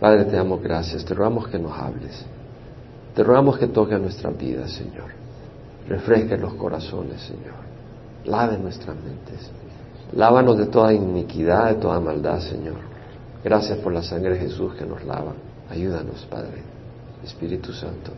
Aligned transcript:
Padre, 0.00 0.24
te 0.24 0.36
damos 0.36 0.62
gracias, 0.62 1.04
te 1.04 1.14
rogamos 1.14 1.48
que 1.48 1.58
nos 1.58 1.72
hables, 1.72 2.24
te 3.14 3.22
rogamos 3.22 3.58
que 3.58 3.66
toques 3.66 3.98
nuestras 3.98 4.36
vidas, 4.36 4.72
Señor, 4.72 5.10
refresque 5.88 6.36
los 6.36 6.54
corazones, 6.54 7.20
Señor, 7.22 7.54
lave 8.24 8.58
nuestras 8.58 8.94
mentes, 8.96 9.50
lávanos 10.12 10.58
de 10.58 10.66
toda 10.66 10.92
iniquidad, 10.92 11.68
de 11.68 11.74
toda 11.76 11.98
maldad, 12.00 12.40
Señor. 12.40 12.76
Gracias 13.42 13.78
por 13.78 13.92
la 13.92 14.02
sangre 14.02 14.34
de 14.34 14.40
Jesús 14.40 14.74
que 14.74 14.84
nos 14.84 15.04
lava. 15.04 15.32
Ayúdanos, 15.70 16.26
Padre. 16.30 16.62
Espíritu 17.24 17.72
Santo, 17.72 18.12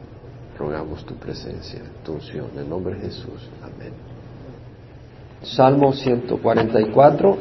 rogamos 0.58 1.04
tu 1.04 1.14
presencia, 1.14 1.80
tu 2.04 2.14
unción, 2.14 2.46
en 2.54 2.60
el 2.60 2.68
nombre 2.68 2.94
de 2.96 3.02
Jesús. 3.02 3.48
Amén. 3.62 3.92
Salmo 5.42 5.92
144. 5.92 7.38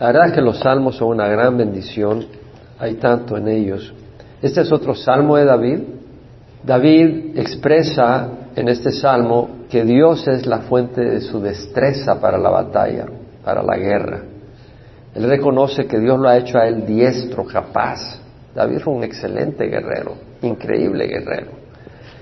La 0.00 0.06
verdad 0.08 0.26
es 0.26 0.32
que 0.32 0.40
los 0.40 0.58
salmos 0.58 0.96
son 0.96 1.08
una 1.08 1.28
gran 1.28 1.56
bendición, 1.56 2.26
hay 2.78 2.94
tanto 2.94 3.36
en 3.36 3.48
ellos. 3.48 3.92
Este 4.42 4.60
es 4.60 4.72
otro 4.72 4.94
salmo 4.94 5.36
de 5.36 5.44
David. 5.44 5.80
David 6.64 7.38
expresa 7.38 8.28
en 8.56 8.68
este 8.68 8.92
salmo 8.92 9.66
que 9.68 9.84
Dios 9.84 10.26
es 10.28 10.46
la 10.46 10.60
fuente 10.60 11.00
de 11.00 11.20
su 11.20 11.40
destreza 11.40 12.20
para 12.20 12.38
la 12.38 12.50
batalla, 12.50 13.06
para 13.44 13.62
la 13.62 13.76
guerra. 13.76 14.22
Él 15.14 15.28
reconoce 15.28 15.86
que 15.86 15.98
Dios 15.98 16.18
lo 16.18 16.28
ha 16.28 16.36
hecho 16.36 16.58
a 16.58 16.66
él 16.66 16.86
diestro, 16.86 17.44
capaz. 17.44 18.20
David 18.54 18.78
fue 18.80 18.94
un 18.94 19.04
excelente 19.04 19.66
guerrero, 19.66 20.14
increíble 20.42 21.06
guerrero. 21.06 21.64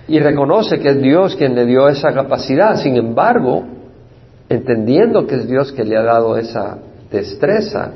Y 0.08 0.18
reconoce 0.18 0.78
que 0.78 0.90
es 0.90 1.00
Dios 1.00 1.36
quien 1.36 1.54
le 1.54 1.64
dio 1.64 1.88
esa 1.88 2.12
capacidad. 2.12 2.76
Sin 2.76 2.96
embargo, 2.96 3.64
entendiendo 4.48 5.26
que 5.26 5.36
es 5.36 5.48
Dios 5.48 5.72
que 5.72 5.84
le 5.84 5.96
ha 5.96 6.02
dado 6.02 6.36
esa 6.36 6.78
destreza, 7.10 7.92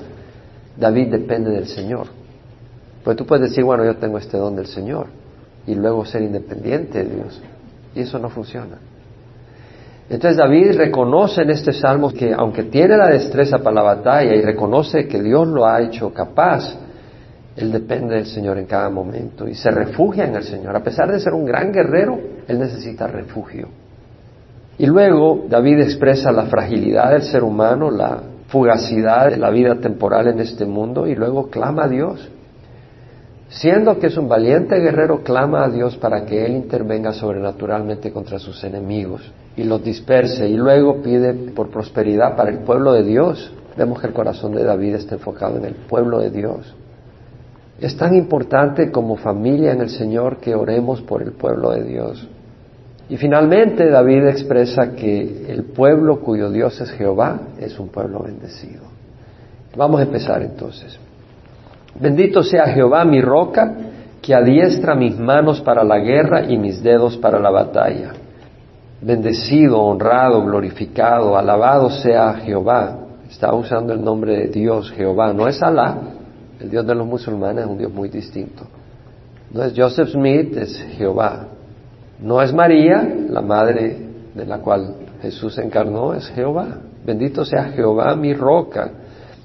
David 0.77 1.09
depende 1.09 1.51
del 1.51 1.67
Señor. 1.67 2.07
Pues 3.07 3.17
tú 3.17 3.25
puedes 3.25 3.51
decir, 3.51 3.63
bueno, 3.63 3.85
yo 3.85 3.95
tengo 3.99 4.19
este 4.19 4.37
don 4.37 4.57
del 4.57 4.67
Señor, 4.67 5.07
y 5.65 5.77
luego 5.77 6.05
ser 6.05 6.23
independiente 6.23 7.05
de 7.05 7.15
Dios. 7.15 7.41
Y 7.95 8.01
eso 8.01 8.19
no 8.19 8.29
funciona. 8.31 8.79
Entonces 10.11 10.37
David 10.37 10.77
reconoce 10.77 11.43
en 11.43 11.51
este 11.51 11.73
salmo 11.73 12.11
que 12.11 12.33
aunque 12.33 12.65
tiene 12.65 12.97
la 12.97 13.07
destreza 13.07 13.59
para 13.59 13.77
la 13.77 13.83
batalla 13.83 14.35
y 14.35 14.43
reconoce 14.43 15.07
que 15.07 15.23
Dios 15.23 15.47
lo 15.47 15.65
ha 15.65 15.81
hecho 15.83 16.13
capaz, 16.13 16.77
él 17.55 17.71
depende 17.71 18.17
del 18.17 18.27
Señor 18.27 18.59
en 18.59 18.67
cada 18.67 18.91
momento 18.91 19.47
y 19.47 19.55
se 19.55 19.71
refugia 19.71 20.25
en 20.25 20.35
el 20.35 20.43
Señor. 20.43 20.75
A 20.75 20.83
pesar 20.83 21.09
de 21.13 21.21
ser 21.21 21.33
un 21.33 21.45
gran 21.45 21.71
guerrero, 21.71 22.19
él 22.49 22.59
necesita 22.59 23.07
refugio. 23.07 23.69
Y 24.79 24.87
luego 24.87 25.45
David 25.49 25.79
expresa 25.83 26.33
la 26.33 26.47
fragilidad 26.47 27.13
del 27.13 27.23
ser 27.23 27.45
humano, 27.45 27.89
la 27.89 28.21
fugacidad 28.49 29.31
de 29.31 29.37
la 29.37 29.51
vida 29.51 29.77
temporal 29.77 30.27
en 30.27 30.41
este 30.41 30.67
mundo 30.67 31.07
y 31.07 31.15
luego 31.15 31.51
clama 31.51 31.85
a 31.85 31.89
Dios. 31.89 32.33
Siendo 33.49 33.99
que 33.99 34.09
es 34.09 34.17
un 34.17 34.29
valiente 34.29 34.77
guerrero, 34.81 35.23
clama 35.23 35.65
a 35.65 35.69
Dios 35.69 35.97
para 35.97 36.27
que 36.27 36.45
Él 36.45 36.57
intervenga 36.57 37.13
sobrenaturalmente 37.13 38.13
contra 38.13 38.39
sus 38.39 38.63
enemigos 38.65 39.23
y 39.57 39.63
los 39.63 39.83
disperse 39.83 40.49
y 40.49 40.57
luego 40.57 41.01
pide 41.01 41.33
por 41.33 41.71
prosperidad 41.71 42.37
para 42.37 42.51
el 42.51 42.59
pueblo 42.59 42.93
de 42.93 43.05
Dios. 43.05 43.53
Vemos 43.77 44.01
que 44.01 44.09
el 44.09 44.13
corazón 44.13 44.53
de 44.53 44.65
David 44.65 44.97
está 44.97 45.15
enfocado 45.15 45.59
en 45.59 45.65
el 45.65 45.75
pueblo 45.75 46.19
de 46.19 46.31
Dios. 46.31 46.75
Es 47.81 47.97
tan 47.97 48.17
importante 48.17 48.91
como 48.91 49.17
familia 49.17 49.73
en 49.73 49.81
el 49.81 49.91
Señor 49.91 50.39
que 50.39 50.55
oremos 50.55 51.03
por 51.03 51.23
el 51.23 51.33
pueblo 51.33 51.71
de 51.71 51.85
Dios. 51.85 52.27
Y 53.09 53.17
finalmente 53.17 53.89
David 53.89 54.27
expresa 54.27 54.93
que 54.93 55.47
el 55.49 55.65
pueblo 55.65 56.21
cuyo 56.21 56.51
Dios 56.51 56.81
es 56.81 56.91
Jehová 56.91 57.41
es 57.61 57.79
un 57.79 57.89
pueblo 57.89 58.21
bendecido. 58.25 58.83
Vamos 59.77 60.01
a 60.01 60.05
empezar 60.05 60.43
entonces. 60.43 60.99
Bendito 62.01 62.43
sea 62.43 62.67
Jehová 62.67 63.05
mi 63.05 63.21
roca, 63.21 63.75
que 64.21 64.35
adiestra 64.35 64.95
mis 64.95 65.17
manos 65.19 65.61
para 65.61 65.85
la 65.85 65.99
guerra 65.99 66.51
y 66.51 66.59
mis 66.59 66.83
dedos 66.83 67.17
para 67.17 67.39
la 67.39 67.51
batalla. 67.51 68.13
Bendecido, 69.01 69.81
honrado, 69.81 70.45
glorificado, 70.45 71.37
alabado 71.37 71.91
sea 71.91 72.35
Jehová. 72.35 72.99
Está 73.31 73.55
usando 73.55 73.93
el 73.93 74.03
nombre 74.03 74.37
de 74.37 74.47
Dios, 74.49 74.91
Jehová. 74.91 75.33
No 75.33 75.47
es 75.47 75.63
Alá, 75.63 75.99
el 76.61 76.71
Dios 76.71 76.87
de 76.87 76.95
los 76.95 77.07
musulmanes 77.07 77.65
es 77.65 77.71
un 77.71 77.79
Dios 77.79 77.93
muy 77.93 78.09
distinto. 78.09 78.65
No 79.53 79.63
es 79.63 79.73
Joseph 79.77 80.09
Smith, 80.09 80.57
es 80.57 80.77
Jehová. 80.97 81.47
No 82.21 82.43
es 82.43 82.53
María, 82.53 83.09
la 83.29 83.43
madre 83.43 83.97
de 84.35 84.45
la 84.45 84.59
cual 84.59 84.95
Jesús 85.23 85.57
encarnó, 85.59 86.15
es 86.15 86.27
Jehová. 86.31 86.79
Bendito 87.05 87.45
sea 87.45 87.65
Jehová 87.67 88.17
mi 88.17 88.35
roca, 88.35 88.91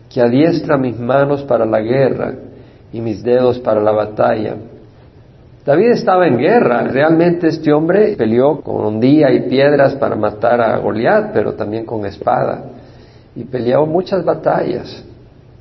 que 0.09 0.22
adiestra 0.22 0.78
mis 0.78 1.00
manos 1.00 1.44
para 1.44 1.66
la 1.66 1.81
guerra 1.81 2.34
y 2.94 3.02
mis 3.02 3.24
dedos 3.24 3.59
para 3.59 3.81
la 3.81 3.91
batalla. 3.91 4.56
David 5.66 5.91
estaba 5.91 6.28
en 6.28 6.38
guerra, 6.38 6.84
realmente 6.84 7.47
este 7.47 7.72
hombre 7.72 8.16
peleó 8.18 8.62
con 8.62 8.84
hondía 8.84 9.31
y 9.31 9.47
piedras 9.47 9.94
para 9.96 10.16
matar 10.16 10.59
a 10.59 10.78
Goliat, 10.79 11.31
pero 11.34 11.53
también 11.53 11.85
con 11.85 12.06
espada. 12.06 12.63
Y 13.35 13.44
peleó 13.44 13.85
muchas 13.85 14.25
batallas, 14.25 15.03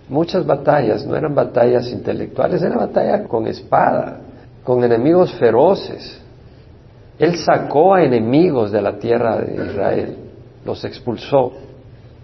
muchas 0.08 0.46
batallas, 0.46 1.06
no 1.06 1.14
eran 1.14 1.34
batallas 1.34 1.90
intelectuales, 1.92 2.62
era 2.62 2.76
batalla 2.76 3.24
con 3.24 3.46
espada, 3.46 4.20
con 4.64 4.82
enemigos 4.82 5.34
feroces. 5.34 6.18
Él 7.18 7.36
sacó 7.36 7.94
a 7.94 8.02
enemigos 8.02 8.72
de 8.72 8.80
la 8.80 8.98
tierra 8.98 9.36
de 9.36 9.66
Israel, 9.66 10.16
los 10.64 10.82
expulsó, 10.82 11.52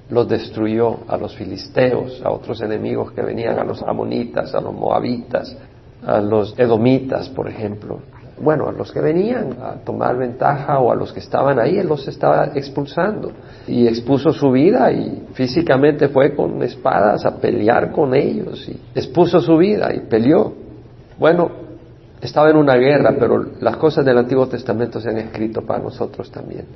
los 0.09 0.28
destruyó 0.28 0.99
a 1.09 1.17
los 1.17 1.34
filisteos, 1.34 2.22
a 2.25 2.31
otros 2.31 2.61
enemigos 2.61 3.12
que 3.12 3.22
venían, 3.22 3.59
a 3.59 3.65
los 3.65 3.83
amonitas, 3.83 4.55
a 4.55 4.61
los 4.61 4.72
moabitas, 4.72 5.56
a 6.05 6.21
los 6.21 6.59
edomitas, 6.59 7.28
por 7.28 7.49
ejemplo. 7.49 7.99
Bueno, 8.39 8.69
a 8.69 8.72
los 8.72 8.93
que 8.93 9.00
venían 9.00 9.56
a 9.62 9.77
tomar 9.77 10.19
ventaja 10.19 10.78
o 10.78 10.93
a 10.93 10.95
los 10.95 11.12
que 11.12 11.21
estaban 11.21 11.59
ahí, 11.59 11.78
él 11.78 11.89
los 11.89 12.06
estaba 12.06 12.50
expulsando. 12.55 13.33
Y 13.66 13.87
expuso 13.87 14.31
su 14.31 14.50
vida 14.50 14.93
y 14.93 15.28
físicamente 15.33 16.09
fue 16.09 16.34
con 16.34 16.62
espadas 16.62 17.25
a 17.25 17.37
pelear 17.37 17.91
con 17.93 18.15
ellos. 18.15 18.69
Y 18.69 18.78
expuso 18.95 19.41
su 19.41 19.56
vida 19.56 19.93
y 19.95 20.00
peleó. 20.00 20.53
Bueno, 21.19 21.50
estaba 22.21 22.50
en 22.50 22.56
una 22.56 22.77
guerra, 22.77 23.16
pero 23.19 23.43
las 23.61 23.78
cosas 23.78 24.05
del 24.05 24.19
Antiguo 24.19 24.47
Testamento 24.47 25.00
se 25.00 25.09
han 25.09 25.19
escrito 25.19 25.62
para 25.62 25.83
nosotros 25.83 26.31
también. 26.31 26.66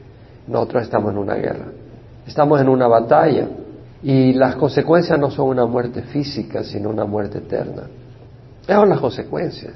Nosotros 0.47 0.85
estamos 0.85 1.13
en 1.13 1.19
una 1.19 1.35
guerra. 1.35 1.67
Estamos 2.27 2.61
en 2.61 2.69
una 2.69 2.87
batalla 2.87 3.49
y 4.03 4.33
las 4.33 4.57
consecuencias 4.57 5.19
no 5.19 5.31
son 5.31 5.49
una 5.49 5.67
muerte 5.67 6.03
física, 6.03 6.65
sino 6.65 6.89
una 6.91 7.05
muerte 7.05 7.39
eterna. 7.39 7.83
Esas 8.63 8.77
son 8.77 8.89
las 8.89 9.01
consecuencias. 9.01 9.75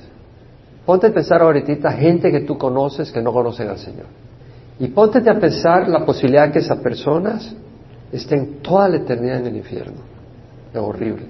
Ponte 0.86 1.06
a 1.06 1.12
pensar 1.12 1.42
ahorita 1.42 1.92
gente 1.92 2.30
que 2.30 2.40
tú 2.40 2.58
conoces 2.58 3.10
que 3.10 3.22
no 3.22 3.32
conocen 3.32 3.68
al 3.68 3.78
Señor. 3.78 4.06
Y 4.78 4.88
ponte 4.88 5.18
a 5.28 5.38
pensar 5.38 5.88
la 5.88 6.04
posibilidad 6.04 6.52
que 6.52 6.58
esas 6.58 6.78
personas 6.78 7.54
estén 8.12 8.60
toda 8.62 8.88
la 8.88 8.96
eternidad 8.96 9.38
en 9.38 9.46
el 9.46 9.56
infierno. 9.56 9.98
Es 10.72 10.78
horrible. 10.78 11.26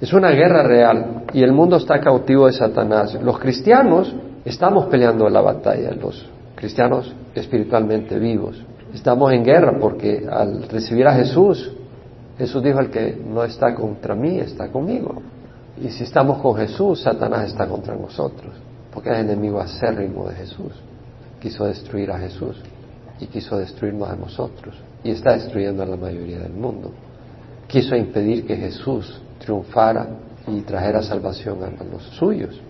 Es 0.00 0.12
una 0.12 0.30
guerra 0.30 0.62
real 0.62 1.24
y 1.32 1.42
el 1.42 1.52
mundo 1.52 1.76
está 1.76 2.00
cautivo 2.00 2.46
de 2.46 2.52
Satanás. 2.52 3.18
Los 3.20 3.38
cristianos 3.38 4.14
estamos 4.44 4.86
peleando 4.86 5.28
la 5.28 5.40
batalla, 5.40 5.90
los 5.92 6.28
cristianos 6.54 7.12
espiritualmente 7.34 8.18
vivos. 8.18 8.62
Estamos 8.94 9.32
en 9.32 9.44
guerra 9.44 9.78
porque 9.78 10.26
al 10.30 10.68
recibir 10.68 11.06
a 11.06 11.14
Jesús, 11.14 11.72
Jesús 12.38 12.62
dijo, 12.62 12.80
el 12.80 12.90
que 12.90 13.14
no 13.14 13.44
está 13.44 13.74
contra 13.74 14.14
mí, 14.14 14.38
está 14.38 14.68
conmigo. 14.68 15.22
Y 15.82 15.88
si 15.90 16.04
estamos 16.04 16.38
con 16.38 16.56
Jesús, 16.56 17.02
Satanás 17.02 17.48
está 17.48 17.66
contra 17.66 17.94
nosotros, 17.94 18.54
porque 18.92 19.10
es 19.10 19.18
enemigo 19.18 19.60
acérrimo 19.60 20.28
de 20.28 20.34
Jesús. 20.36 20.72
Quiso 21.40 21.66
destruir 21.66 22.10
a 22.10 22.18
Jesús 22.18 22.60
y 23.20 23.26
quiso 23.26 23.58
destruirnos 23.58 24.08
a 24.08 24.16
nosotros. 24.16 24.74
Y 25.04 25.10
está 25.10 25.34
destruyendo 25.34 25.82
a 25.82 25.86
la 25.86 25.96
mayoría 25.96 26.40
del 26.40 26.52
mundo. 26.52 26.92
Quiso 27.66 27.94
impedir 27.94 28.46
que 28.46 28.56
Jesús 28.56 29.20
triunfara 29.38 30.08
y 30.46 30.60
trajera 30.62 31.02
salvación 31.02 31.58
a 31.62 31.84
los 31.84 32.02
suyos. 32.16 32.60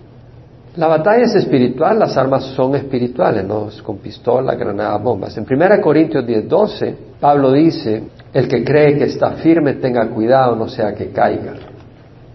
La 0.78 0.86
batalla 0.86 1.24
es 1.24 1.34
espiritual, 1.34 1.98
las 1.98 2.16
armas 2.16 2.44
son 2.54 2.76
espirituales, 2.76 3.44
no 3.44 3.66
es 3.66 3.82
con 3.82 3.98
pistola, 3.98 4.54
granada, 4.54 4.96
bombas. 4.98 5.36
En 5.36 5.44
1 5.44 5.80
Corintios 5.80 6.24
10:12, 6.24 6.94
Pablo 7.18 7.50
dice, 7.50 8.04
el 8.32 8.46
que 8.46 8.62
cree 8.62 8.96
que 8.96 9.06
está 9.06 9.32
firme 9.32 9.74
tenga 9.74 10.08
cuidado, 10.08 10.54
no 10.54 10.68
sea 10.68 10.94
que 10.94 11.10
caiga. 11.10 11.54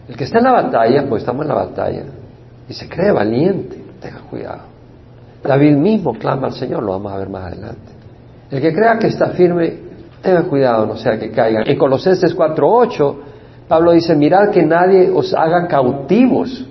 El 0.10 0.18
que 0.18 0.26
está 0.26 0.40
en 0.40 0.44
la 0.44 0.52
batalla, 0.52 1.06
pues 1.08 1.22
estamos 1.22 1.44
en 1.44 1.48
la 1.48 1.56
batalla, 1.56 2.04
y 2.68 2.74
se 2.74 2.90
cree 2.90 3.14
valiente, 3.14 3.82
tenga 4.02 4.20
cuidado. 4.30 4.64
David 5.42 5.78
mismo 5.78 6.14
clama 6.14 6.48
al 6.48 6.54
Señor, 6.54 6.84
lo 6.84 6.92
vamos 6.92 7.14
a 7.14 7.18
ver 7.20 7.30
más 7.30 7.46
adelante. 7.46 7.92
El 8.52 8.62
que 8.62 8.74
crea 8.74 9.00
que 9.00 9.08
está 9.08 9.28
firme, 9.28 9.74
tenga 10.22 10.44
cuidado, 10.44 10.86
no 10.86 10.98
sea 10.98 11.18
que 11.18 11.32
caiga. 11.32 11.64
En 11.66 11.78
Colosenses 11.78 12.36
4:8, 12.36 13.16
Pablo 13.70 13.94
dice, 13.94 14.14
mirad 14.18 14.50
que 14.50 14.64
nadie 14.64 15.10
os 15.10 15.34
haga 15.34 15.66
cautivos 15.66 16.68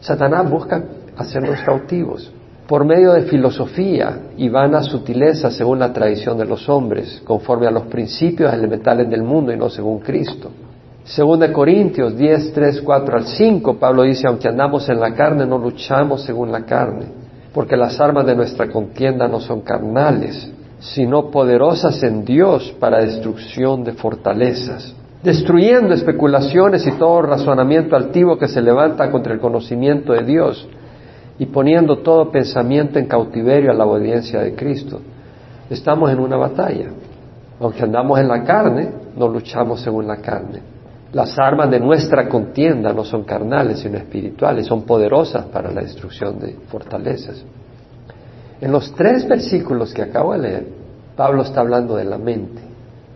Satanás 0.00 0.48
busca 0.48 0.82
hacernos 1.16 1.60
cautivos 1.62 2.32
por 2.68 2.84
medio 2.84 3.14
de 3.14 3.22
filosofía 3.22 4.28
y 4.36 4.50
vanas 4.50 4.86
sutilezas 4.86 5.54
según 5.54 5.78
la 5.78 5.90
tradición 5.90 6.36
de 6.36 6.44
los 6.44 6.68
hombres, 6.68 7.22
conforme 7.24 7.66
a 7.66 7.70
los 7.70 7.84
principios 7.84 8.52
elementales 8.52 9.08
del 9.08 9.22
mundo 9.22 9.52
y 9.52 9.56
no 9.56 9.70
según 9.70 10.00
Cristo. 10.00 10.50
Según 11.02 11.40
de 11.40 11.50
Corintios 11.50 12.14
10, 12.14 12.52
3, 12.52 12.82
4 12.82 13.16
al 13.16 13.24
5, 13.24 13.78
Pablo 13.78 14.02
dice, 14.02 14.26
aunque 14.26 14.48
andamos 14.48 14.86
en 14.90 15.00
la 15.00 15.14
carne, 15.14 15.46
no 15.46 15.56
luchamos 15.56 16.22
según 16.24 16.52
la 16.52 16.66
carne, 16.66 17.06
porque 17.54 17.74
las 17.74 17.98
armas 17.98 18.26
de 18.26 18.36
nuestra 18.36 18.68
contienda 18.70 19.26
no 19.26 19.40
son 19.40 19.62
carnales, 19.62 20.52
sino 20.78 21.30
poderosas 21.30 22.02
en 22.02 22.22
Dios 22.22 22.74
para 22.78 22.98
destrucción 22.98 23.82
de 23.82 23.94
fortalezas, 23.94 24.94
destruyendo 25.22 25.94
especulaciones 25.94 26.86
y 26.86 26.92
todo 26.92 27.22
razonamiento 27.22 27.96
altivo 27.96 28.38
que 28.38 28.48
se 28.48 28.62
levanta 28.62 29.10
contra 29.10 29.32
el 29.32 29.40
conocimiento 29.40 30.12
de 30.12 30.22
Dios 30.24 30.68
y 31.38 31.46
poniendo 31.46 31.98
todo 31.98 32.30
pensamiento 32.30 32.98
en 32.98 33.06
cautiverio 33.06 33.70
a 33.70 33.74
la 33.74 33.86
obediencia 33.86 34.40
de 34.40 34.54
Cristo. 34.54 35.00
Estamos 35.70 36.10
en 36.10 36.20
una 36.20 36.36
batalla. 36.36 36.86
Aunque 37.60 37.82
andamos 37.82 38.18
en 38.20 38.28
la 38.28 38.44
carne, 38.44 38.88
no 39.16 39.28
luchamos 39.28 39.80
según 39.80 40.06
la 40.06 40.16
carne. 40.16 40.60
Las 41.12 41.38
armas 41.38 41.70
de 41.70 41.80
nuestra 41.80 42.28
contienda 42.28 42.92
no 42.92 43.04
son 43.04 43.24
carnales, 43.24 43.80
sino 43.80 43.96
espirituales, 43.96 44.66
son 44.66 44.82
poderosas 44.82 45.46
para 45.46 45.70
la 45.72 45.80
destrucción 45.80 46.38
de 46.38 46.56
fortalezas. 46.68 47.44
En 48.60 48.72
los 48.72 48.92
tres 48.94 49.26
versículos 49.26 49.94
que 49.94 50.02
acabo 50.02 50.32
de 50.32 50.38
leer, 50.38 50.66
Pablo 51.16 51.42
está 51.42 51.60
hablando 51.60 51.96
de 51.96 52.04
la 52.04 52.18
mente, 52.18 52.60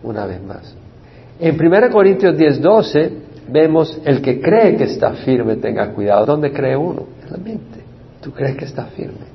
una 0.01 0.25
vez 0.25 0.41
más. 0.43 0.75
En 1.39 1.55
1 1.59 1.89
Corintios 1.91 2.37
10, 2.37 2.61
12, 2.61 3.11
vemos 3.49 3.99
el 4.05 4.21
que 4.21 4.39
cree 4.39 4.75
que 4.75 4.85
está 4.85 5.13
firme, 5.13 5.57
tenga 5.57 5.91
cuidado. 5.93 6.25
¿Dónde 6.25 6.51
cree 6.51 6.75
uno? 6.75 7.03
En 7.25 7.31
la 7.31 7.37
mente. 7.37 7.79
Tú 8.21 8.31
crees 8.31 8.55
que 8.55 8.65
estás 8.65 8.89
firme. 8.91 9.33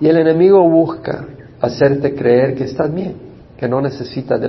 Y 0.00 0.08
el 0.08 0.16
enemigo 0.16 0.68
busca 0.68 1.26
hacerte 1.60 2.14
creer 2.14 2.54
que 2.54 2.64
estás 2.64 2.92
bien, 2.92 3.14
que 3.56 3.68
no 3.68 3.80
necesitas 3.80 4.40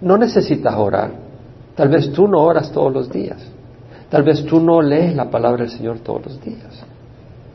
no 0.00 0.16
necesitas 0.16 0.74
orar. 0.74 1.10
Tal 1.74 1.88
vez 1.88 2.12
tú 2.12 2.28
no 2.28 2.40
oras 2.42 2.70
todos 2.70 2.92
los 2.92 3.10
días. 3.10 3.38
Tal 4.10 4.22
vez 4.22 4.44
tú 4.44 4.60
no 4.60 4.82
lees 4.82 5.16
la 5.16 5.30
palabra 5.30 5.62
del 5.62 5.70
Señor 5.70 6.00
todos 6.00 6.26
los 6.26 6.44
días. 6.44 6.84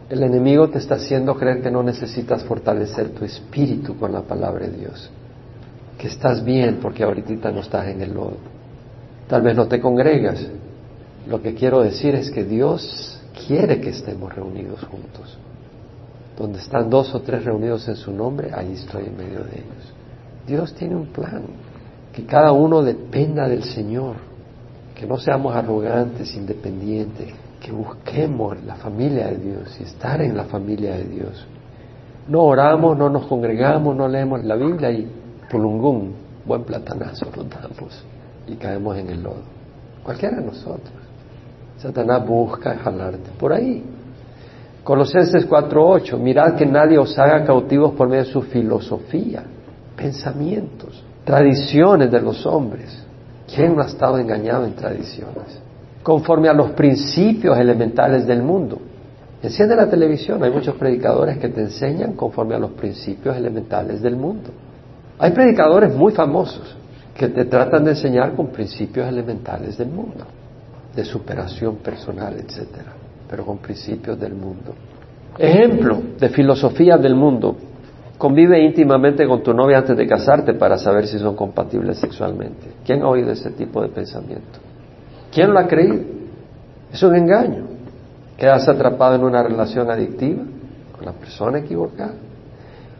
El 0.10 0.24
enemigo 0.24 0.69
te 0.69 0.80
está 0.80 0.95
haciendo 0.95 1.36
creer 1.36 1.62
que 1.62 1.69
no 1.69 1.84
necesitas 1.84 2.44
fortalecer 2.44 3.10
tu 3.10 3.25
espíritu 3.25 3.95
con 3.98 4.12
la 4.12 4.22
palabra 4.22 4.66
de 4.66 4.78
Dios. 4.78 5.10
Que 5.98 6.07
estás 6.07 6.44
bien 6.44 6.80
porque 6.81 7.04
ahorita 7.04 7.51
no 7.51 7.60
estás 7.60 7.88
en 7.88 8.01
el 8.01 8.13
lodo. 8.13 8.56
Tal 9.27 9.41
vez 9.41 9.56
no 9.56 9.68
te 9.68 9.79
congregas. 9.81 10.47
Lo 11.27 11.41
que 11.41 11.53
quiero 11.53 11.81
decir 11.81 12.15
es 12.15 12.31
que 12.31 12.45
Dios 12.45 13.21
quiere 13.47 13.81
que 13.81 13.89
estemos 13.89 14.33
reunidos 14.33 14.81
juntos. 14.85 15.38
Donde 16.38 16.59
están 16.59 16.89
dos 16.89 17.13
o 17.13 17.21
tres 17.21 17.44
reunidos 17.44 17.88
en 17.88 17.95
su 17.95 18.12
nombre, 18.12 18.51
ahí 18.53 18.74
estoy 18.74 19.06
en 19.06 19.18
medio 19.18 19.39
de 19.44 19.56
ellos. 19.56 19.94
Dios 20.47 20.74
tiene 20.75 20.95
un 20.95 21.07
plan, 21.07 21.44
que 22.13 22.25
cada 22.25 22.53
uno 22.53 22.81
dependa 22.81 23.50
del 23.50 23.63
Señor, 23.63 24.15
que 24.95 25.06
no 25.06 25.18
seamos 25.18 25.56
arrogantes, 25.56 26.33
independientes, 26.35 27.33
que 27.59 27.71
busquemos 27.71 28.63
la 28.63 28.75
familia 28.75 29.27
de 29.27 29.38
Dios 29.38 29.77
y 29.79 29.83
estar 29.83 30.21
en 30.21 30.38
la 30.38 30.45
familia 30.45 30.95
de 30.95 31.03
Dios. 31.03 31.45
No 32.29 32.44
oramos, 32.44 32.97
no 32.97 33.09
nos 33.09 33.25
congregamos, 33.25 33.95
no 33.95 34.07
leemos 34.07 34.44
la 34.45 34.56
Biblia 34.56 34.91
y 34.91 35.12
pulungún, 35.50 36.13
buen 36.45 36.63
platanazo 36.63 37.25
nos 37.35 37.50
damos 37.50 38.06
y 38.47 38.55
caemos 38.55 38.97
en 38.97 39.09
el 39.09 39.23
lodo. 39.23 39.44
Cualquiera 40.03 40.38
de 40.38 40.45
nosotros. 40.45 40.94
Satanás 41.77 42.25
busca 42.25 42.75
jalarte 42.77 43.29
por 43.38 43.53
ahí. 43.53 43.83
Colosenses 44.83 45.47
4.8, 45.47 46.17
mirad 46.17 46.55
que 46.55 46.65
nadie 46.65 46.97
os 46.97 47.17
haga 47.19 47.44
cautivos 47.44 47.94
por 47.94 48.07
medio 48.07 48.23
de 48.23 48.31
su 48.31 48.41
filosofía, 48.41 49.44
pensamientos, 49.97 51.03
tradiciones 51.25 52.09
de 52.09 52.21
los 52.21 52.45
hombres. 52.45 53.03
¿Quién 53.53 53.75
no 53.75 53.83
ha 53.83 53.88
estado 53.88 54.17
engañado 54.17 54.65
en 54.65 54.75
tradiciones? 54.75 55.59
Conforme 56.03 56.47
a 56.47 56.53
los 56.53 56.71
principios 56.71 57.57
elementales 57.57 58.25
del 58.25 58.41
mundo. 58.41 58.79
Enciende 59.43 59.75
la 59.75 59.89
televisión, 59.89 60.41
hay 60.43 60.51
muchos 60.51 60.75
predicadores 60.75 61.38
que 61.38 61.50
te 61.50 61.61
enseñan 61.61 62.13
conforme 62.13 62.55
a 62.55 62.59
los 62.59 62.71
principios 62.71 63.35
elementales 63.35 64.01
del 64.01 64.15
mundo. 64.15 64.50
Hay 65.19 65.31
predicadores 65.31 65.93
muy 65.93 66.13
famosos 66.13 66.77
que 67.17 67.29
te 67.29 67.45
tratan 67.45 67.83
de 67.83 67.91
enseñar 67.91 68.33
con 68.33 68.47
principios 68.47 69.07
elementales 69.07 69.77
del 69.77 69.89
mundo, 69.89 70.25
de 70.95 71.03
superación 71.03 71.77
personal, 71.77 72.35
etcétera 72.37 73.07
pero 73.29 73.45
con 73.45 73.57
principios 73.57 74.19
del 74.19 74.33
mundo. 74.33 74.73
Ejemplo 75.37 76.01
de 76.19 76.29
filosofía 76.29 76.97
del 76.97 77.15
mundo. 77.15 77.55
Convive 78.17 78.63
íntimamente 78.63 79.27
con 79.27 79.43
tu 79.43 79.53
novia 79.53 79.79
antes 79.79 79.95
de 79.95 80.07
casarte 80.07 80.55
para 80.55 80.77
saber 80.77 81.05
si 81.05 81.19
son 81.19 81.35
compatibles 81.35 81.99
sexualmente. 81.99 82.67
¿Quién 82.83 83.03
ha 83.03 83.09
oído 83.09 83.31
ese 83.31 83.51
tipo 83.51 83.81
de 83.81 83.89
pensamiento? 83.89 84.59
¿Quién 85.31 85.53
lo 85.53 85.59
ha 85.59 85.67
creído? 85.67 86.03
Es 86.91 87.03
un 87.03 87.15
engaño. 87.15 87.65
Quedas 88.35 88.67
atrapado 88.67 89.15
en 89.15 89.23
una 89.23 89.43
relación 89.43 89.91
adictiva 89.91 90.43
con 90.95 91.05
la 91.05 91.11
persona 91.11 91.59
equivocada. 91.59 92.13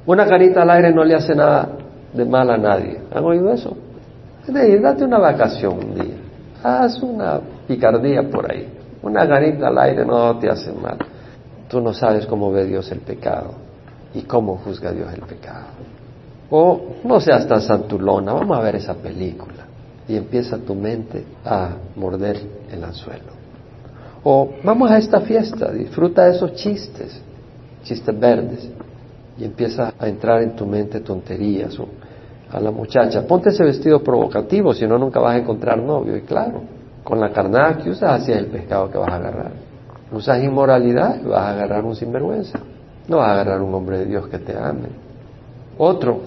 Una 0.06 0.28
carita 0.28 0.62
al 0.62 0.70
aire 0.70 0.94
no 0.94 1.04
le 1.04 1.16
hace 1.16 1.34
nada 1.34 1.70
de 2.14 2.26
mal 2.26 2.50
a 2.52 2.58
nadie. 2.58 3.00
¿Han 3.12 3.24
oído 3.24 3.52
eso? 3.52 3.76
Date 4.48 5.04
una 5.04 5.20
vacación 5.20 5.74
un 5.74 5.96
día. 5.96 6.16
Haz 6.64 7.02
una 7.04 7.40
picardía 7.68 8.30
por 8.30 8.50
ahí. 8.50 8.68
Una 9.04 9.26
garita 9.26 9.68
al 9.68 9.78
aire 9.78 10.06
no 10.06 10.38
te 10.40 10.50
hace 10.50 10.72
mal. 10.72 10.98
Tú 11.68 11.82
no 11.82 11.94
sabes 11.94 12.26
cómo 12.26 12.52
ve 12.52 12.66
Dios 12.66 12.90
el 12.92 13.00
pecado 13.00 13.52
y 14.14 14.22
cómo 14.22 14.58
juzga 14.58 14.92
Dios 14.94 15.14
el 15.14 15.22
pecado. 15.22 15.68
O 16.50 16.82
no 17.04 17.20
seas 17.20 17.46
tan 17.46 17.62
santulona, 17.62 18.32
vamos 18.32 18.58
a 18.58 18.62
ver 18.62 18.78
esa 18.78 18.94
película. 18.94 19.66
Y 20.08 20.16
empieza 20.16 20.58
tu 20.58 20.74
mente 20.74 21.26
a 21.44 21.72
morder 21.98 22.40
el 22.72 22.82
anzuelo. 22.82 23.36
O 24.24 24.50
vamos 24.64 24.90
a 24.90 24.98
esta 24.98 25.20
fiesta, 25.20 25.70
disfruta 25.72 26.26
de 26.26 26.36
esos 26.38 26.54
chistes, 26.54 27.22
chistes 27.84 28.18
verdes. 28.18 28.70
Y 29.38 29.44
empieza 29.44 29.94
a 30.00 30.08
entrar 30.08 30.42
en 30.42 30.56
tu 30.56 30.66
mente 30.66 31.02
tonterías. 31.02 31.78
O 31.78 31.90
a 32.52 32.60
la 32.60 32.72
muchacha, 32.72 33.26
ponte 33.28 33.50
ese 33.50 33.64
vestido 33.64 34.02
provocativo, 34.02 34.74
si 34.74 34.88
no 34.88 34.98
nunca 34.98 35.20
vas 35.20 35.36
a 35.36 35.38
encontrar 35.38 35.78
novio. 35.80 36.16
Y 36.16 36.22
claro, 36.22 36.62
con 37.04 37.20
la 37.20 37.32
carnada 37.32 37.78
que 37.78 37.90
usas, 37.90 38.22
así 38.22 38.32
es 38.32 38.38
el 38.38 38.48
pescado 38.48 38.90
que 38.90 38.98
vas 38.98 39.10
a 39.12 39.16
agarrar. 39.16 39.52
Usas 40.12 40.42
inmoralidad, 40.42 41.22
vas 41.24 41.42
a 41.42 41.50
agarrar 41.52 41.84
un 41.84 41.96
sinvergüenza. 41.96 42.60
No 43.08 43.18
vas 43.18 43.30
a 43.30 43.32
agarrar 43.34 43.62
un 43.62 43.74
hombre 43.74 44.00
de 44.00 44.06
Dios 44.06 44.28
que 44.28 44.40
te 44.40 44.58
ame. 44.58 44.90
Otro, 45.78 46.22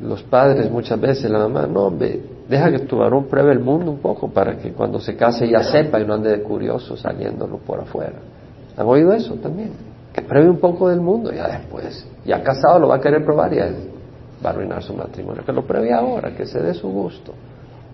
los 0.00 0.22
padres 0.24 0.70
muchas 0.70 1.00
veces, 1.00 1.30
la 1.30 1.38
mamá, 1.38 1.66
no, 1.66 1.84
hombre, 1.84 2.20
deja 2.48 2.70
que 2.70 2.80
tu 2.80 2.98
varón 2.98 3.26
pruebe 3.26 3.52
el 3.52 3.60
mundo 3.60 3.90
un 3.90 3.98
poco 3.98 4.28
para 4.28 4.56
que 4.58 4.72
cuando 4.72 5.00
se 5.00 5.16
case 5.16 5.48
ya 5.48 5.62
sepa 5.62 6.00
y 6.00 6.06
no 6.06 6.14
ande 6.14 6.30
de 6.30 6.42
curioso 6.42 6.96
saliéndolo 6.96 7.58
por 7.58 7.80
afuera. 7.80 8.16
¿Han 8.76 8.86
oído 8.86 9.12
eso 9.12 9.34
también? 9.34 9.70
Que 10.12 10.22
pruebe 10.22 10.50
un 10.50 10.58
poco 10.58 10.88
del 10.88 11.00
mundo, 11.00 11.32
ya 11.32 11.48
después, 11.48 12.06
ya 12.24 12.42
casado 12.42 12.78
lo 12.78 12.88
va 12.88 12.96
a 12.96 13.00
querer 13.00 13.24
probar 13.24 13.52
y 13.52 13.58
va 14.44 14.50
a 14.50 14.52
arruinar 14.52 14.82
su 14.82 14.94
matrimonio. 14.94 15.44
Que 15.44 15.52
lo 15.52 15.66
pruebe 15.66 15.92
ahora, 15.92 16.34
que 16.34 16.46
se 16.46 16.60
dé 16.60 16.74
su 16.74 16.88
gusto. 16.88 17.32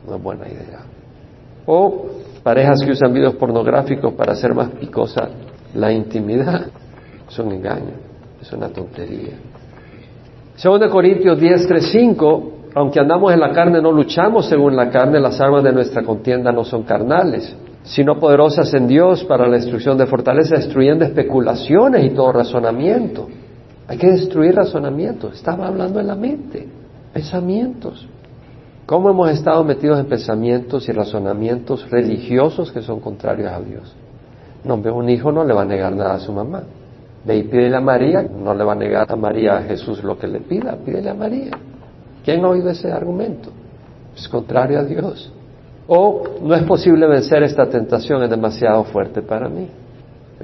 No 0.07 0.17
es 0.17 0.23
buena 0.23 0.47
idea. 0.49 0.81
O 1.67 2.07
parejas 2.43 2.81
que 2.85 2.91
usan 2.91 3.13
videos 3.13 3.35
pornográficos 3.35 4.13
para 4.15 4.33
hacer 4.33 4.55
más 4.55 4.71
picosa 4.71 5.29
la 5.75 5.93
intimidad. 5.93 6.67
Es 7.29 7.39
un 7.39 7.53
engaño, 7.53 7.95
es 8.41 8.53
una 8.53 8.69
tontería. 8.69 9.33
Segundo 10.57 10.91
Corintios 10.91 11.39
10, 11.39 11.67
3, 11.67 11.89
5, 11.91 12.53
aunque 12.75 13.01
andamos 13.01 13.33
en 13.33 13.41
la 13.41 13.53
carne, 13.53 13.81
no 13.81 13.93
luchamos 13.93 14.47
según 14.47 14.77
la 14.77 14.91
carne, 14.91 15.21
las 15.21 15.41
armas 15.41 15.63
de 15.63 15.73
nuestra 15.73 16.03
contienda 16.03 16.53
no 16.53 16.65
son 16.65 16.83
carnales, 16.83 17.55
sino 17.85 18.19
poderosas 18.19 18.73
en 18.75 18.87
Dios 18.87 19.25
para 19.25 19.47
la 19.47 19.57
destrucción 19.57 19.97
de 19.97 20.07
fortaleza, 20.07 20.57
destruyendo 20.57 21.05
especulaciones 21.05 22.05
y 22.05 22.11
todo 22.11 22.33
razonamiento. 22.33 23.29
Hay 23.93 23.99
que 23.99 24.11
destruir 24.11 24.55
razonamientos. 24.55 25.35
Estaba 25.35 25.67
hablando 25.67 26.01
en 26.01 26.07
la 26.07 26.15
mente, 26.15 26.67
pensamientos. 27.13 28.09
¿Cómo 28.87 29.11
hemos 29.11 29.31
estado 29.31 29.63
metidos 29.65 30.01
en 30.01 30.07
pensamientos 30.07 30.89
y 30.89 30.93
razonamientos 30.93 31.91
religiosos 31.91 32.73
que 32.73 32.81
son 32.81 33.01
contrarios 33.01 33.53
a 33.53 33.61
Dios? 33.61 33.95
No, 34.65 34.77
un 34.77 35.11
hijo 35.11 35.31
no 35.31 35.45
le 35.45 35.53
va 35.53 35.61
a 35.61 35.65
negar 35.67 35.95
nada 35.95 36.15
a 36.15 36.21
su 36.21 36.33
mamá. 36.33 36.63
Ve 37.27 37.37
y 37.37 37.43
pídele 37.43 37.77
a 37.77 37.83
María, 37.83 38.23
no 38.23 38.55
le 38.55 38.65
va 38.65 38.73
a 38.73 38.77
negar 38.77 39.13
a 39.13 39.15
María 39.15 39.59
a 39.59 39.63
Jesús 39.65 40.03
lo 40.03 40.19
que 40.19 40.27
le 40.27 40.41
pida, 40.41 40.75
pídele 40.75 41.11
a 41.11 41.15
María. 41.15 41.51
¿Quién 42.25 42.43
ha 42.47 42.49
oído 42.49 42.71
ese 42.71 42.91
argumento? 42.91 43.51
Es 44.17 44.27
contrario 44.27 44.79
a 44.79 44.85
Dios. 44.85 45.31
O 45.87 46.23
no 46.41 46.55
es 46.55 46.63
posible 46.63 47.07
vencer 47.07 47.43
esta 47.43 47.69
tentación, 47.69 48.23
es 48.23 48.31
demasiado 48.31 48.85
fuerte 48.85 49.21
para 49.21 49.51
mí. 49.51 49.69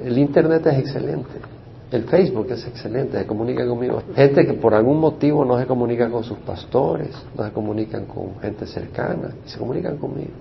El 0.05 0.19
Internet 0.19 0.67
es 0.67 0.77
excelente. 0.77 1.58
El 1.91 2.03
Facebook 2.03 2.51
es 2.51 2.67
excelente, 2.67 3.17
se 3.17 3.25
comunica 3.25 3.65
conmigo. 3.65 4.03
Gente 4.15 4.45
que 4.45 4.53
por 4.53 4.75
algún 4.75 4.99
motivo 4.99 5.43
no 5.43 5.57
se 5.57 5.65
comunica 5.65 6.09
con 6.09 6.23
sus 6.23 6.37
pastores, 6.39 7.15
no 7.35 7.43
se 7.43 7.51
comunican 7.51 8.05
con 8.05 8.39
gente 8.39 8.67
cercana, 8.67 9.31
se 9.45 9.57
comunican 9.57 9.97
conmigo. 9.97 10.31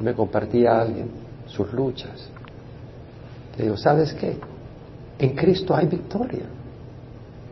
Me 0.00 0.14
compartía 0.14 0.72
a 0.72 0.82
alguien 0.82 1.08
sus 1.46 1.70
luchas. 1.72 2.30
Le 3.58 3.64
digo, 3.64 3.76
¿sabes 3.76 4.14
qué? 4.14 4.38
En 5.18 5.34
Cristo 5.34 5.76
hay 5.76 5.86
victoria. 5.86 6.44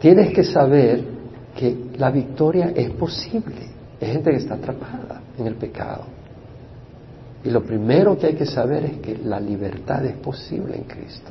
Tienes 0.00 0.32
que 0.34 0.44
saber 0.44 1.04
que 1.54 1.90
la 1.98 2.10
victoria 2.10 2.72
es 2.74 2.90
posible. 2.90 3.68
Hay 4.00 4.08
gente 4.08 4.30
que 4.30 4.36
está 4.38 4.54
atrapada 4.54 5.20
en 5.38 5.46
el 5.46 5.54
pecado. 5.54 6.04
Y 7.44 7.50
lo 7.50 7.62
primero 7.62 8.18
que 8.18 8.28
hay 8.28 8.34
que 8.34 8.46
saber 8.46 8.84
es 8.86 8.98
que 8.98 9.18
la 9.18 9.38
libertad 9.38 10.04
es 10.06 10.16
posible 10.16 10.76
en 10.76 10.84
Cristo. 10.84 11.30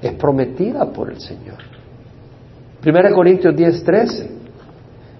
Es 0.00 0.12
prometida 0.14 0.86
por 0.86 1.10
el 1.10 1.20
Señor. 1.20 1.58
1 2.84 3.14
Corintios 3.14 3.54
10, 3.56 3.84
13. 3.84 4.30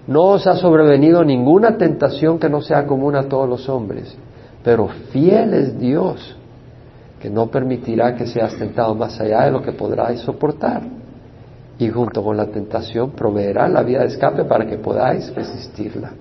No 0.07 0.23
os 0.23 0.47
ha 0.47 0.55
sobrevenido 0.55 1.23
ninguna 1.23 1.77
tentación 1.77 2.39
que 2.39 2.49
no 2.49 2.61
sea 2.61 2.87
común 2.87 3.15
a 3.15 3.23
todos 3.23 3.47
los 3.47 3.69
hombres, 3.69 4.15
pero 4.63 4.87
fiel 5.11 5.53
es 5.53 5.77
Dios, 5.77 6.35
que 7.21 7.29
no 7.29 7.47
permitirá 7.47 8.15
que 8.15 8.25
seas 8.25 8.55
tentado 8.55 8.95
más 8.95 9.19
allá 9.19 9.43
de 9.45 9.51
lo 9.51 9.61
que 9.61 9.73
podráis 9.73 10.21
soportar. 10.21 10.81
Y 11.77 11.89
junto 11.89 12.23
con 12.23 12.35
la 12.35 12.47
tentación 12.47 13.11
proveerá 13.11 13.67
la 13.67 13.83
vía 13.83 13.99
de 13.99 14.07
escape 14.07 14.45
para 14.45 14.65
que 14.65 14.77
podáis 14.77 15.33
resistirla. 15.33 16.11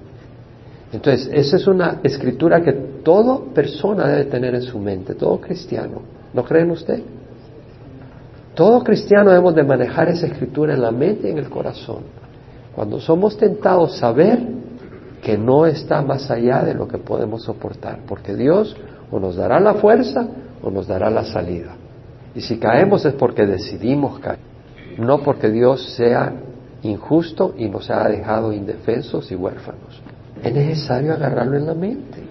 Entonces, 0.92 1.30
esa 1.32 1.56
es 1.56 1.66
una 1.66 2.00
escritura 2.02 2.62
que 2.62 2.72
toda 2.72 3.40
persona 3.54 4.06
debe 4.06 4.24
tener 4.26 4.54
en 4.54 4.62
su 4.62 4.78
mente, 4.78 5.14
todo 5.14 5.40
cristiano. 5.40 6.02
¿No 6.32 6.44
creen 6.44 6.70
usted? 6.70 7.02
Todo 8.58 8.82
cristiano 8.82 9.30
debemos 9.30 9.54
de 9.54 9.62
manejar 9.62 10.08
esa 10.08 10.26
escritura 10.26 10.74
en 10.74 10.82
la 10.82 10.90
mente 10.90 11.28
y 11.28 11.30
en 11.30 11.38
el 11.38 11.48
corazón. 11.48 11.98
Cuando 12.74 12.98
somos 12.98 13.36
tentados, 13.36 13.98
saber 13.98 14.40
que 15.22 15.38
no 15.38 15.64
está 15.64 16.02
más 16.02 16.28
allá 16.28 16.64
de 16.64 16.74
lo 16.74 16.88
que 16.88 16.98
podemos 16.98 17.44
soportar, 17.44 18.00
porque 18.08 18.34
Dios 18.34 18.76
o 19.12 19.20
nos 19.20 19.36
dará 19.36 19.60
la 19.60 19.74
fuerza 19.74 20.26
o 20.60 20.72
nos 20.72 20.88
dará 20.88 21.08
la 21.08 21.22
salida. 21.22 21.76
Y 22.34 22.40
si 22.40 22.58
caemos 22.58 23.04
es 23.04 23.14
porque 23.14 23.46
decidimos 23.46 24.18
caer, 24.18 24.40
no 24.98 25.18
porque 25.18 25.50
Dios 25.50 25.94
sea 25.94 26.32
injusto 26.82 27.54
y 27.56 27.68
nos 27.68 27.88
haya 27.90 28.08
dejado 28.08 28.52
indefensos 28.52 29.30
y 29.30 29.36
huérfanos. 29.36 30.02
Es 30.42 30.52
necesario 30.52 31.12
agarrarlo 31.12 31.58
en 31.58 31.66
la 31.66 31.74
mente. 31.74 32.27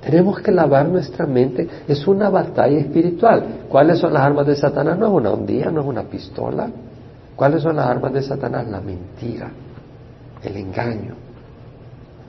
Tenemos 0.00 0.40
que 0.40 0.52
lavar 0.52 0.88
nuestra 0.88 1.26
mente. 1.26 1.68
Es 1.88 2.06
una 2.06 2.28
batalla 2.30 2.78
espiritual. 2.78 3.64
¿Cuáles 3.68 3.98
son 3.98 4.12
las 4.12 4.22
armas 4.22 4.46
de 4.46 4.56
Satanás? 4.56 4.98
No 4.98 5.06
es 5.06 5.12
una 5.12 5.32
hundía, 5.32 5.70
no 5.70 5.80
es 5.80 5.86
una 5.86 6.02
pistola. 6.02 6.70
¿Cuáles 7.34 7.62
son 7.62 7.76
las 7.76 7.86
armas 7.86 8.12
de 8.12 8.22
Satanás? 8.22 8.66
La 8.68 8.80
mentira, 8.80 9.50
el 10.42 10.56
engaño, 10.56 11.14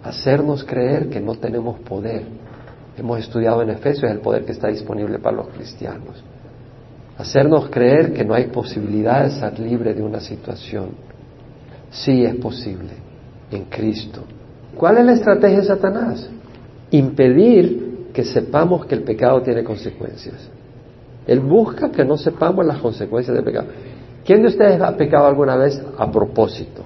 hacernos 0.03 0.63
creer 0.63 1.09
que 1.09 1.19
no 1.19 1.35
tenemos 1.35 1.79
poder. 1.79 2.23
Hemos 2.97 3.19
estudiado 3.19 3.61
en 3.61 3.71
Efesios 3.71 4.11
el 4.11 4.19
poder 4.19 4.45
que 4.45 4.51
está 4.51 4.67
disponible 4.67 5.19
para 5.19 5.37
los 5.37 5.47
cristianos. 5.47 6.23
Hacernos 7.17 7.69
creer 7.69 8.13
que 8.13 8.23
no 8.23 8.33
hay 8.33 8.47
posibilidad 8.47 9.23
de 9.23 9.31
ser 9.31 9.59
libre 9.59 9.93
de 9.93 10.01
una 10.03 10.19
situación. 10.19 10.89
Sí 11.91 12.23
es 12.23 12.35
posible 12.35 12.91
en 13.51 13.65
Cristo. 13.65 14.23
¿Cuál 14.77 14.99
es 14.99 15.05
la 15.05 15.13
estrategia 15.13 15.59
de 15.59 15.65
Satanás? 15.65 16.29
Impedir 16.91 18.09
que 18.13 18.23
sepamos 18.23 18.85
que 18.85 18.95
el 18.95 19.03
pecado 19.03 19.41
tiene 19.41 19.63
consecuencias. 19.63 20.49
Él 21.27 21.39
busca 21.39 21.91
que 21.91 22.03
no 22.03 22.17
sepamos 22.17 22.65
las 22.65 22.79
consecuencias 22.79 23.35
del 23.35 23.43
pecado. 23.43 23.67
¿Quién 24.25 24.41
de 24.41 24.47
ustedes 24.47 24.81
ha 24.81 24.95
pecado 24.97 25.27
alguna 25.27 25.55
vez 25.55 25.81
a 25.97 26.11
propósito? 26.11 26.83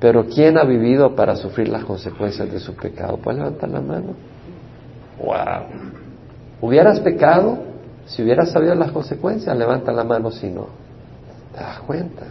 Pero 0.00 0.26
¿quién 0.26 0.58
ha 0.58 0.64
vivido 0.64 1.14
para 1.14 1.36
sufrir 1.36 1.68
las 1.68 1.84
consecuencias 1.84 2.50
de 2.50 2.58
su 2.58 2.74
pecado? 2.74 3.18
¿Puede 3.18 3.38
levantar 3.38 3.68
la 3.68 3.80
mano? 3.80 4.14
¡Wow! 5.22 5.90
¿Hubieras 6.62 7.00
pecado 7.00 7.58
si 8.06 8.22
hubieras 8.22 8.50
sabido 8.50 8.74
las 8.74 8.90
consecuencias? 8.90 9.56
Levanta 9.56 9.92
la 9.92 10.04
mano 10.04 10.30
si 10.30 10.48
no. 10.48 10.66
¿Te 11.54 11.60
das 11.60 11.80
cuenta? 11.80 12.26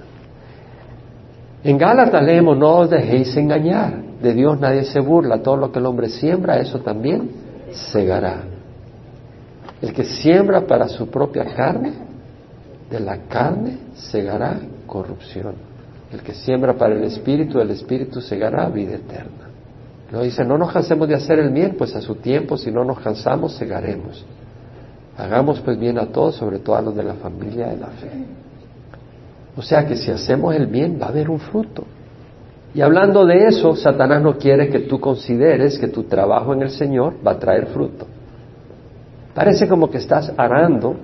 En 1.63 1.77
Gálatas 1.77 2.23
leemos, 2.23 2.57
no 2.57 2.77
os 2.77 2.89
dejéis 2.89 3.35
engañar, 3.37 3.93
de 4.21 4.33
Dios 4.33 4.59
nadie 4.59 4.83
se 4.83 4.99
burla, 4.99 5.41
todo 5.41 5.57
lo 5.57 5.71
que 5.71 5.79
el 5.79 5.85
hombre 5.85 6.09
siembra, 6.09 6.59
eso 6.59 6.79
también 6.79 7.31
segará. 7.71 8.43
El 9.81 9.93
que 9.93 10.03
siembra 10.03 10.67
para 10.67 10.87
su 10.87 11.07
propia 11.07 11.45
carne, 11.45 11.93
de 12.89 12.99
la 12.99 13.17
carne 13.27 13.77
segará 13.93 14.59
corrupción. 14.85 15.53
El 16.11 16.21
que 16.21 16.33
siembra 16.33 16.73
para 16.73 16.95
el 16.95 17.03
Espíritu, 17.03 17.59
el 17.59 17.71
Espíritu 17.71 18.19
segará 18.19 18.67
vida 18.69 18.95
eterna. 18.95 19.49
No 20.11 20.23
dice, 20.23 20.43
no 20.43 20.57
nos 20.57 20.73
cansemos 20.73 21.07
de 21.07 21.15
hacer 21.15 21.37
el 21.39 21.51
bien, 21.51 21.75
pues 21.77 21.95
a 21.95 22.01
su 22.01 22.15
tiempo, 22.15 22.57
si 22.57 22.71
no 22.71 22.83
nos 22.83 22.99
cansamos, 22.99 23.53
segaremos. 23.55 24.25
Hagamos 25.17 25.59
pues 25.59 25.77
bien 25.77 25.99
a 25.99 26.07
todos, 26.07 26.35
sobre 26.35 26.59
todo 26.59 26.75
a 26.77 26.81
los 26.81 26.95
de 26.95 27.03
la 27.03 27.13
familia 27.15 27.67
de 27.67 27.77
la 27.77 27.87
fe. 27.87 28.09
O 29.55 29.61
sea 29.61 29.85
que 29.85 29.95
si 29.95 30.09
hacemos 30.09 30.55
el 30.55 30.65
bien 30.67 30.97
va 30.99 31.07
a 31.07 31.09
haber 31.09 31.29
un 31.29 31.39
fruto. 31.39 31.83
Y 32.73 32.81
hablando 32.81 33.25
de 33.25 33.47
eso, 33.47 33.75
Satanás 33.75 34.21
no 34.21 34.37
quiere 34.37 34.69
que 34.69 34.79
tú 34.81 34.99
consideres 34.99 35.79
que 35.79 35.87
tu 35.87 36.03
trabajo 36.03 36.53
en 36.53 36.61
el 36.61 36.69
Señor 36.69 37.15
va 37.25 37.31
a 37.31 37.39
traer 37.39 37.67
fruto. 37.67 38.05
Parece 39.33 39.67
como 39.67 39.89
que 39.89 39.97
estás 39.97 40.31
arando 40.37 40.95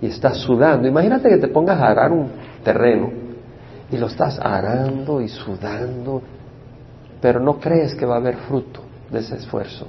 y 0.00 0.06
estás 0.06 0.38
sudando. 0.38 0.86
Imagínate 0.86 1.28
que 1.28 1.38
te 1.38 1.48
pongas 1.48 1.80
a 1.80 1.86
arar 1.86 2.12
un 2.12 2.28
terreno 2.62 3.10
y 3.90 3.96
lo 3.96 4.08
estás 4.08 4.38
arando 4.38 5.20
y 5.20 5.28
sudando, 5.28 6.20
pero 7.20 7.40
no 7.40 7.58
crees 7.58 7.94
que 7.94 8.04
va 8.04 8.16
a 8.16 8.18
haber 8.18 8.36
fruto 8.36 8.80
de 9.10 9.20
ese 9.20 9.36
esfuerzo. 9.36 9.86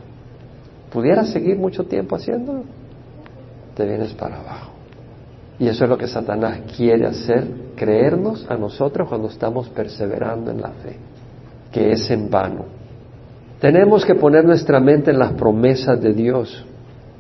¿Pudieras 0.92 1.30
seguir 1.30 1.58
mucho 1.58 1.84
tiempo 1.86 2.16
haciéndolo? 2.16 2.64
Te 3.76 3.86
vienes 3.86 4.14
para 4.14 4.40
abajo. 4.40 4.75
Y 5.60 5.68
eso 5.68 5.86
es 5.86 5.90
lo 5.90 5.98
que 5.98 6.08
Satanás 6.08 6.60
quiere 6.76 7.06
hacer, 7.06 7.48
creernos 7.76 8.46
a 8.50 8.56
nosotros 8.56 9.08
cuando 9.08 9.30
estamos 9.30 9.70
perseverando 9.70 10.52
en 10.52 10.62
la 10.62 10.70
fe, 10.70 10.98
que 11.72 11.92
es 11.92 12.10
en 12.12 12.30
vano. 12.30 12.66
Tenemos 13.60 14.06
que 14.06 14.16
poner 14.16 14.44
nuestra 14.44 14.80
mente 14.80 15.12
en 15.12 15.20
las 15.20 15.34
promesas 15.34 16.02
de 16.02 16.14
Dios. 16.14 16.66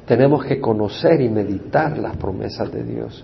Tenemos 0.05 0.43
que 0.43 0.59
conocer 0.59 1.21
y 1.21 1.29
meditar 1.29 1.97
las 1.97 2.17
promesas 2.17 2.71
de 2.71 2.83
Dios. 2.83 3.23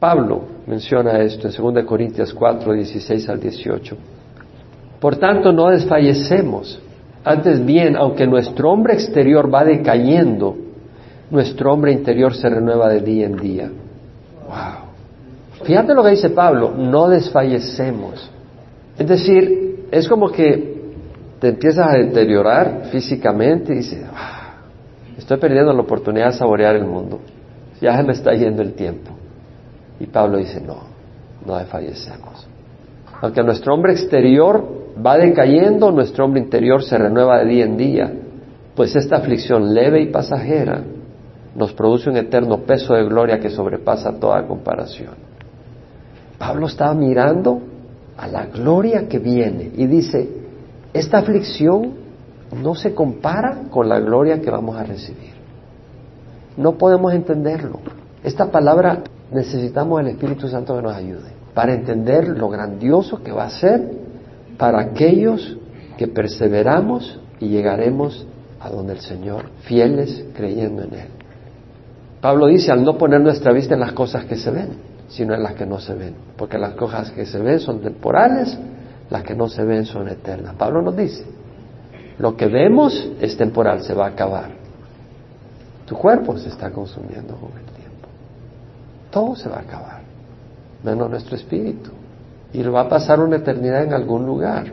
Pablo 0.00 0.42
menciona 0.66 1.20
esto 1.20 1.48
en 1.48 1.74
2 1.74 1.84
Corintios 1.84 2.32
4, 2.32 2.72
16 2.72 3.28
al 3.28 3.40
18. 3.40 3.96
Por 5.00 5.16
tanto, 5.16 5.52
no 5.52 5.68
desfallecemos. 5.68 6.80
Antes 7.24 7.64
bien, 7.64 7.96
aunque 7.96 8.26
nuestro 8.26 8.70
hombre 8.70 8.94
exterior 8.94 9.52
va 9.52 9.64
decayendo, 9.64 10.56
nuestro 11.30 11.72
hombre 11.72 11.92
interior 11.92 12.34
se 12.34 12.48
renueva 12.48 12.88
de 12.88 13.00
día 13.00 13.26
en 13.26 13.36
día. 13.36 13.70
Wow. 14.46 15.64
Fíjate 15.64 15.94
lo 15.94 16.02
que 16.02 16.10
dice 16.10 16.30
Pablo, 16.30 16.72
no 16.76 17.08
desfallecemos. 17.08 18.30
Es 18.98 19.08
decir, 19.08 19.86
es 19.90 20.08
como 20.08 20.30
que 20.30 20.76
te 21.40 21.48
empiezas 21.48 21.88
a 21.88 21.92
deteriorar 21.98 22.88
físicamente 22.90 23.72
y 23.72 23.76
dices, 23.76 24.04
ah, 24.14 24.54
estoy 25.18 25.38
perdiendo 25.38 25.72
la 25.72 25.80
oportunidad 25.80 26.26
de 26.26 26.32
saborear 26.32 26.76
el 26.76 26.84
mundo. 26.84 27.20
Ya 27.80 27.96
se 27.96 28.02
me 28.04 28.12
está 28.12 28.32
yendo 28.32 28.62
el 28.62 28.74
tiempo. 28.74 29.10
Y 29.98 30.06
Pablo 30.06 30.38
dice, 30.38 30.60
no, 30.60 30.78
no 31.44 31.56
desfallecemos. 31.56 32.46
Aunque 33.20 33.42
nuestro 33.42 33.74
hombre 33.74 33.92
exterior 33.92 34.64
va 35.04 35.16
decayendo, 35.16 35.90
nuestro 35.90 36.24
hombre 36.24 36.40
interior 36.40 36.82
se 36.82 36.96
renueva 36.96 37.38
de 37.38 37.46
día 37.46 37.64
en 37.64 37.76
día. 37.76 38.12
Pues 38.74 38.94
esta 38.94 39.16
aflicción 39.16 39.74
leve 39.74 40.02
y 40.02 40.06
pasajera 40.06 40.82
nos 41.56 41.72
produce 41.72 42.10
un 42.10 42.18
eterno 42.18 42.58
peso 42.58 42.94
de 42.94 43.04
gloria 43.04 43.40
que 43.40 43.50
sobrepasa 43.50 44.18
toda 44.20 44.46
comparación. 44.46 45.14
Pablo 46.38 46.66
estaba 46.66 46.92
mirando 46.94 47.60
a 48.16 48.28
la 48.28 48.46
gloria 48.46 49.08
que 49.08 49.18
viene 49.18 49.70
y 49.74 49.86
dice, 49.86 50.28
esta 50.92 51.18
aflicción 51.18 51.94
no 52.62 52.74
se 52.74 52.94
compara 52.94 53.62
con 53.70 53.88
la 53.88 53.98
gloria 54.00 54.40
que 54.40 54.50
vamos 54.50 54.76
a 54.76 54.84
recibir. 54.84 55.34
No 56.56 56.76
podemos 56.76 57.12
entenderlo. 57.14 57.80
Esta 58.22 58.50
palabra 58.50 59.02
necesitamos 59.32 60.00
el 60.00 60.08
Espíritu 60.08 60.48
Santo 60.48 60.76
que 60.76 60.82
nos 60.82 60.94
ayude 60.94 61.30
para 61.54 61.72
entender 61.72 62.28
lo 62.28 62.50
grandioso 62.50 63.22
que 63.22 63.32
va 63.32 63.44
a 63.44 63.50
ser 63.50 63.92
para 64.58 64.80
aquellos 64.80 65.56
que 65.96 66.06
perseveramos 66.06 67.18
y 67.40 67.48
llegaremos 67.48 68.26
a 68.60 68.70
donde 68.70 68.94
el 68.94 69.00
Señor, 69.00 69.46
fieles 69.62 70.24
creyendo 70.34 70.82
en 70.82 70.94
Él. 70.94 71.15
Pablo 72.26 72.48
dice, 72.48 72.72
al 72.72 72.82
no 72.82 72.98
poner 72.98 73.20
nuestra 73.20 73.52
vista 73.52 73.74
en 73.74 73.80
las 73.80 73.92
cosas 73.92 74.24
que 74.24 74.34
se 74.34 74.50
ven, 74.50 74.70
sino 75.06 75.32
en 75.32 75.44
las 75.44 75.54
que 75.54 75.64
no 75.64 75.78
se 75.78 75.94
ven, 75.94 76.12
porque 76.36 76.58
las 76.58 76.72
cosas 76.72 77.12
que 77.12 77.24
se 77.24 77.38
ven 77.38 77.60
son 77.60 77.80
temporales, 77.80 78.58
las 79.10 79.22
que 79.22 79.36
no 79.36 79.48
se 79.48 79.62
ven 79.62 79.86
son 79.86 80.08
eternas. 80.08 80.56
Pablo 80.56 80.82
nos 80.82 80.96
dice, 80.96 81.24
lo 82.18 82.36
que 82.36 82.46
vemos 82.48 83.12
es 83.20 83.36
temporal, 83.36 83.82
se 83.82 83.94
va 83.94 84.06
a 84.06 84.08
acabar. 84.08 84.50
Tu 85.86 85.94
cuerpo 85.94 86.36
se 86.36 86.48
está 86.48 86.72
consumiendo 86.72 87.36
con 87.36 87.50
el 87.52 87.64
tiempo. 87.64 88.08
Todo 89.12 89.36
se 89.36 89.48
va 89.48 89.58
a 89.58 89.60
acabar, 89.60 90.00
menos 90.82 91.08
nuestro 91.08 91.36
espíritu. 91.36 91.92
Y 92.52 92.60
va 92.64 92.80
a 92.80 92.88
pasar 92.88 93.20
una 93.20 93.36
eternidad 93.36 93.84
en 93.84 93.92
algún 93.92 94.26
lugar. 94.26 94.66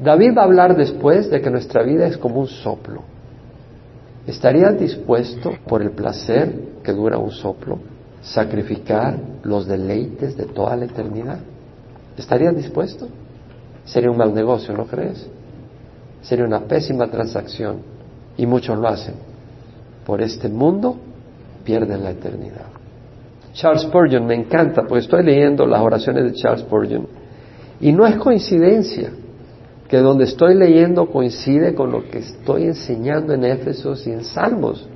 David 0.00 0.30
va 0.38 0.42
a 0.42 0.44
hablar 0.44 0.76
después 0.76 1.28
de 1.28 1.40
que 1.40 1.50
nuestra 1.50 1.82
vida 1.82 2.06
es 2.06 2.16
como 2.18 2.38
un 2.38 2.46
soplo 2.46 3.15
¿Estarías 4.26 4.78
dispuesto, 4.78 5.52
por 5.68 5.82
el 5.82 5.92
placer 5.92 6.80
que 6.82 6.92
dura 6.92 7.18
un 7.18 7.30
soplo, 7.30 7.78
sacrificar 8.22 9.18
los 9.42 9.66
deleites 9.66 10.36
de 10.36 10.46
toda 10.46 10.76
la 10.76 10.86
eternidad? 10.86 11.38
¿Estarías 12.16 12.56
dispuesto? 12.56 13.08
Sería 13.84 14.10
un 14.10 14.16
mal 14.16 14.34
negocio, 14.34 14.74
¿no 14.74 14.86
crees? 14.86 15.26
sería 16.26 16.44
una 16.44 16.60
pésima 16.60 17.06
transacción 17.06 17.78
y 18.36 18.46
muchos 18.46 18.76
lo 18.78 18.88
hacen. 18.88 19.14
Por 20.04 20.20
este 20.20 20.48
mundo 20.48 20.96
pierden 21.64 22.02
la 22.02 22.10
eternidad. 22.10 22.66
Charles 23.52 23.82
Spurgeon 23.82 24.26
me 24.26 24.34
encanta 24.34 24.82
porque 24.82 25.04
estoy 25.04 25.24
leyendo 25.24 25.66
las 25.66 25.80
oraciones 25.80 26.24
de 26.24 26.32
Charles 26.34 26.60
Spurgeon 26.62 27.06
y 27.80 27.92
no 27.92 28.06
es 28.06 28.16
coincidencia 28.16 29.10
que 29.88 29.98
donde 29.98 30.24
estoy 30.24 30.54
leyendo 30.54 31.06
coincide 31.06 31.74
con 31.74 31.92
lo 31.92 32.08
que 32.08 32.18
estoy 32.18 32.64
enseñando 32.64 33.32
en 33.34 33.44
Éfesos 33.44 34.06
y 34.06 34.10
en 34.10 34.24
Salmos. 34.24 34.88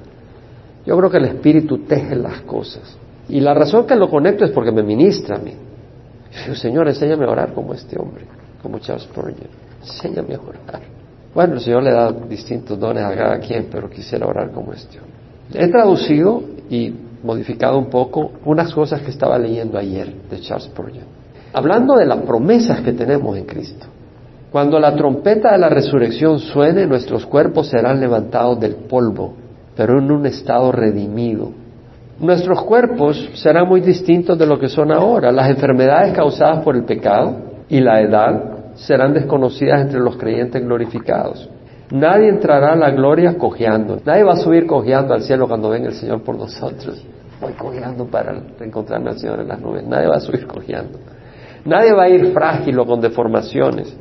Yo 0.85 0.97
creo 0.97 1.11
que 1.11 1.19
el 1.19 1.27
Espíritu 1.27 1.79
teje 1.79 2.17
las 2.17 2.41
cosas. 2.41 2.97
Y 3.29 3.41
la 3.41 3.55
razón 3.55 3.87
que 3.87 3.95
lo 3.95 4.11
conecto 4.11 4.45
es 4.45 4.51
porque 4.51 4.73
me 4.73 4.83
ministra 4.83 5.37
a 5.37 5.39
mí. 5.39 5.53
Yo 6.33 6.43
digo, 6.43 6.55
Señor, 6.57 6.89
enséñame 6.89 7.25
a 7.25 7.31
orar 7.31 7.53
como 7.53 7.75
este 7.75 7.99
hombre, 7.99 8.25
como 8.63 8.79
Charles 8.81 9.05
Spurgeon. 9.05 9.49
Enséñame 9.81 10.35
a 10.35 10.41
orar. 10.41 10.81
Bueno, 11.35 11.55
el 11.55 11.61
Señor 11.61 11.85
le 11.85 11.93
da 11.93 12.11
distintos 12.11 12.79
dones 12.79 13.05
a 13.05 13.15
cada 13.15 13.39
quien, 13.39 13.69
pero 13.71 13.89
quisiera 13.89 14.27
orar 14.27 14.51
como 14.51 14.73
este 14.73 14.99
hombre. 14.99 15.15
He 15.55 15.69
traducido 15.69 16.43
y 16.69 16.93
modificado 17.23 17.79
un 17.79 17.91
poco 17.91 18.33
unas 18.45 18.73
cosas 18.73 19.03
que 19.03 19.11
estaba 19.11 19.39
leyendo 19.39 19.79
ayer 19.79 20.13
de 20.29 20.41
Charles 20.41 20.65
Spurgeon. 20.65 21.05
Hablando 21.53 21.97
de 21.97 22.07
las 22.07 22.19
promesas 22.23 22.81
que 22.81 22.93
tenemos 22.93 23.37
en 23.37 23.45
Cristo. 23.45 23.87
Cuando 24.51 24.81
la 24.81 24.97
trompeta 24.97 25.53
de 25.53 25.59
la 25.59 25.69
resurrección 25.69 26.41
suene, 26.41 26.87
nuestros 26.87 27.25
cuerpos 27.25 27.69
serán 27.69 28.01
levantados 28.01 28.59
del 28.59 28.75
polvo, 28.75 29.35
pero 29.77 29.99
en 29.99 30.11
un 30.11 30.27
estado 30.27 30.73
redimido. 30.73 31.53
Nuestros 32.19 32.63
cuerpos 32.65 33.31
serán 33.35 33.69
muy 33.69 33.81
distintos 33.81 34.37
de 34.37 34.47
lo 34.47 34.59
que 34.59 34.69
son 34.69 34.91
ahora. 34.91 35.31
Las 35.31 35.51
enfermedades 35.51 36.13
causadas 36.15 36.65
por 36.65 36.75
el 36.75 36.85
pecado 36.85 37.37
y 37.69 37.81
la 37.81 38.01
edad 38.01 38.75
serán 38.75 39.15
desconocidas 39.15 39.83
entre 39.83 40.01
los 40.01 40.17
creyentes 40.17 40.63
glorificados. 40.63 41.49
Nadie 41.93 42.29
entrará 42.29 42.73
a 42.73 42.77
la 42.77 42.91
gloria 42.91 43.39
cojeando. 43.39 44.01
Nadie 44.05 44.25
va 44.25 44.33
a 44.33 44.37
subir 44.37 44.67
cojeando 44.67 45.15
al 45.15 45.23
cielo 45.23 45.47
cuando 45.47 45.71
venga 45.71 45.89
el 45.89 45.95
Señor 45.95 46.23
por 46.23 46.37
nosotros. 46.37 47.05
Voy 47.41 47.53
cojeando 47.53 48.05
para 48.05 48.35
encontrarme 48.61 49.11
al 49.11 49.19
Señor 49.19 49.41
en 49.41 49.49
las 49.49 49.61
nubes. 49.61 49.87
Nadie 49.87 50.09
va 50.09 50.17
a 50.17 50.21
subir 50.21 50.47
cojeando. 50.47 50.99
Nadie 51.65 51.93
va 51.93 52.05
a 52.05 52.09
ir 52.09 52.33
frágil 52.33 52.79
o 52.81 52.85
con 52.85 53.01
deformaciones. 53.01 53.97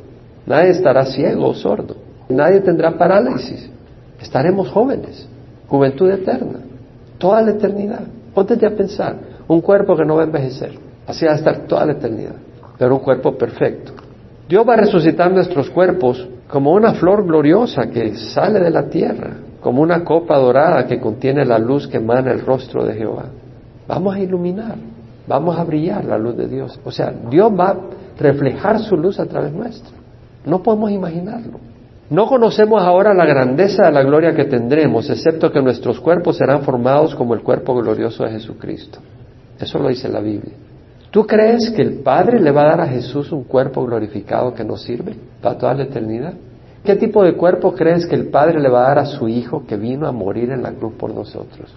Nadie 0.50 0.70
estará 0.70 1.04
ciego 1.04 1.46
o 1.46 1.54
sordo. 1.54 1.94
Nadie 2.28 2.58
tendrá 2.60 2.98
parálisis. 2.98 3.70
Estaremos 4.20 4.68
jóvenes. 4.68 5.28
Juventud 5.68 6.10
eterna. 6.10 6.58
Toda 7.18 7.40
la 7.40 7.52
eternidad. 7.52 8.02
Póntete 8.34 8.66
a 8.66 8.74
pensar. 8.74 9.14
Un 9.46 9.60
cuerpo 9.60 9.96
que 9.96 10.04
no 10.04 10.16
va 10.16 10.22
a 10.22 10.24
envejecer. 10.24 10.72
Así 11.06 11.24
va 11.24 11.32
a 11.32 11.34
estar 11.36 11.68
toda 11.68 11.86
la 11.86 11.92
eternidad. 11.92 12.34
Pero 12.76 12.96
un 12.96 13.00
cuerpo 13.00 13.38
perfecto. 13.38 13.92
Dios 14.48 14.68
va 14.68 14.72
a 14.72 14.78
resucitar 14.78 15.32
nuestros 15.32 15.70
cuerpos 15.70 16.28
como 16.48 16.72
una 16.72 16.94
flor 16.94 17.24
gloriosa 17.24 17.82
que 17.86 18.16
sale 18.16 18.58
de 18.58 18.70
la 18.70 18.88
tierra, 18.88 19.30
como 19.60 19.82
una 19.82 20.02
copa 20.02 20.36
dorada 20.36 20.84
que 20.84 20.98
contiene 20.98 21.44
la 21.44 21.60
luz 21.60 21.86
que 21.86 21.98
emana 21.98 22.32
el 22.32 22.40
rostro 22.40 22.84
de 22.84 22.94
Jehová. 22.94 23.26
Vamos 23.86 24.16
a 24.16 24.18
iluminar, 24.18 24.74
vamos 25.28 25.56
a 25.56 25.62
brillar 25.62 26.04
la 26.04 26.18
luz 26.18 26.36
de 26.36 26.48
Dios. 26.48 26.80
O 26.84 26.90
sea, 26.90 27.12
Dios 27.30 27.52
va 27.52 27.68
a 27.68 27.76
reflejar 28.18 28.80
su 28.80 28.96
luz 28.96 29.20
a 29.20 29.26
través 29.26 29.52
nuestro. 29.52 29.99
No 30.44 30.62
podemos 30.62 30.90
imaginarlo. 30.90 31.58
No 32.10 32.26
conocemos 32.26 32.82
ahora 32.82 33.14
la 33.14 33.24
grandeza 33.24 33.86
de 33.86 33.92
la 33.92 34.02
gloria 34.02 34.34
que 34.34 34.44
tendremos, 34.44 35.08
excepto 35.08 35.52
que 35.52 35.62
nuestros 35.62 36.00
cuerpos 36.00 36.36
serán 36.36 36.62
formados 36.62 37.14
como 37.14 37.34
el 37.34 37.42
cuerpo 37.42 37.74
glorioso 37.74 38.24
de 38.24 38.32
Jesucristo. 38.32 38.98
Eso 39.60 39.78
lo 39.78 39.88
dice 39.88 40.08
la 40.08 40.20
Biblia. 40.20 40.54
¿Tú 41.10 41.26
crees 41.26 41.70
que 41.70 41.82
el 41.82 42.00
Padre 42.00 42.40
le 42.40 42.50
va 42.50 42.62
a 42.62 42.70
dar 42.70 42.80
a 42.80 42.86
Jesús 42.86 43.30
un 43.30 43.44
cuerpo 43.44 43.84
glorificado 43.84 44.54
que 44.54 44.64
nos 44.64 44.82
sirve 44.82 45.14
para 45.40 45.58
toda 45.58 45.74
la 45.74 45.84
eternidad? 45.84 46.34
¿Qué 46.84 46.96
tipo 46.96 47.22
de 47.22 47.34
cuerpo 47.34 47.74
crees 47.74 48.06
que 48.06 48.14
el 48.14 48.28
Padre 48.28 48.58
le 48.58 48.68
va 48.68 48.84
a 48.84 48.88
dar 48.88 48.98
a 49.00 49.06
su 49.06 49.28
Hijo 49.28 49.64
que 49.66 49.76
vino 49.76 50.06
a 50.06 50.12
morir 50.12 50.50
en 50.50 50.62
la 50.62 50.72
cruz 50.72 50.94
por 50.94 51.14
nosotros? 51.14 51.72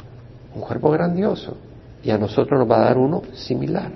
Un 0.56 0.62
cuerpo 0.62 0.90
grandioso. 0.92 1.58
Y 2.04 2.12
a 2.12 2.18
nosotros 2.18 2.60
nos 2.60 2.70
va 2.70 2.78
a 2.78 2.86
dar 2.86 2.98
uno 2.98 3.22
similar. 3.34 3.92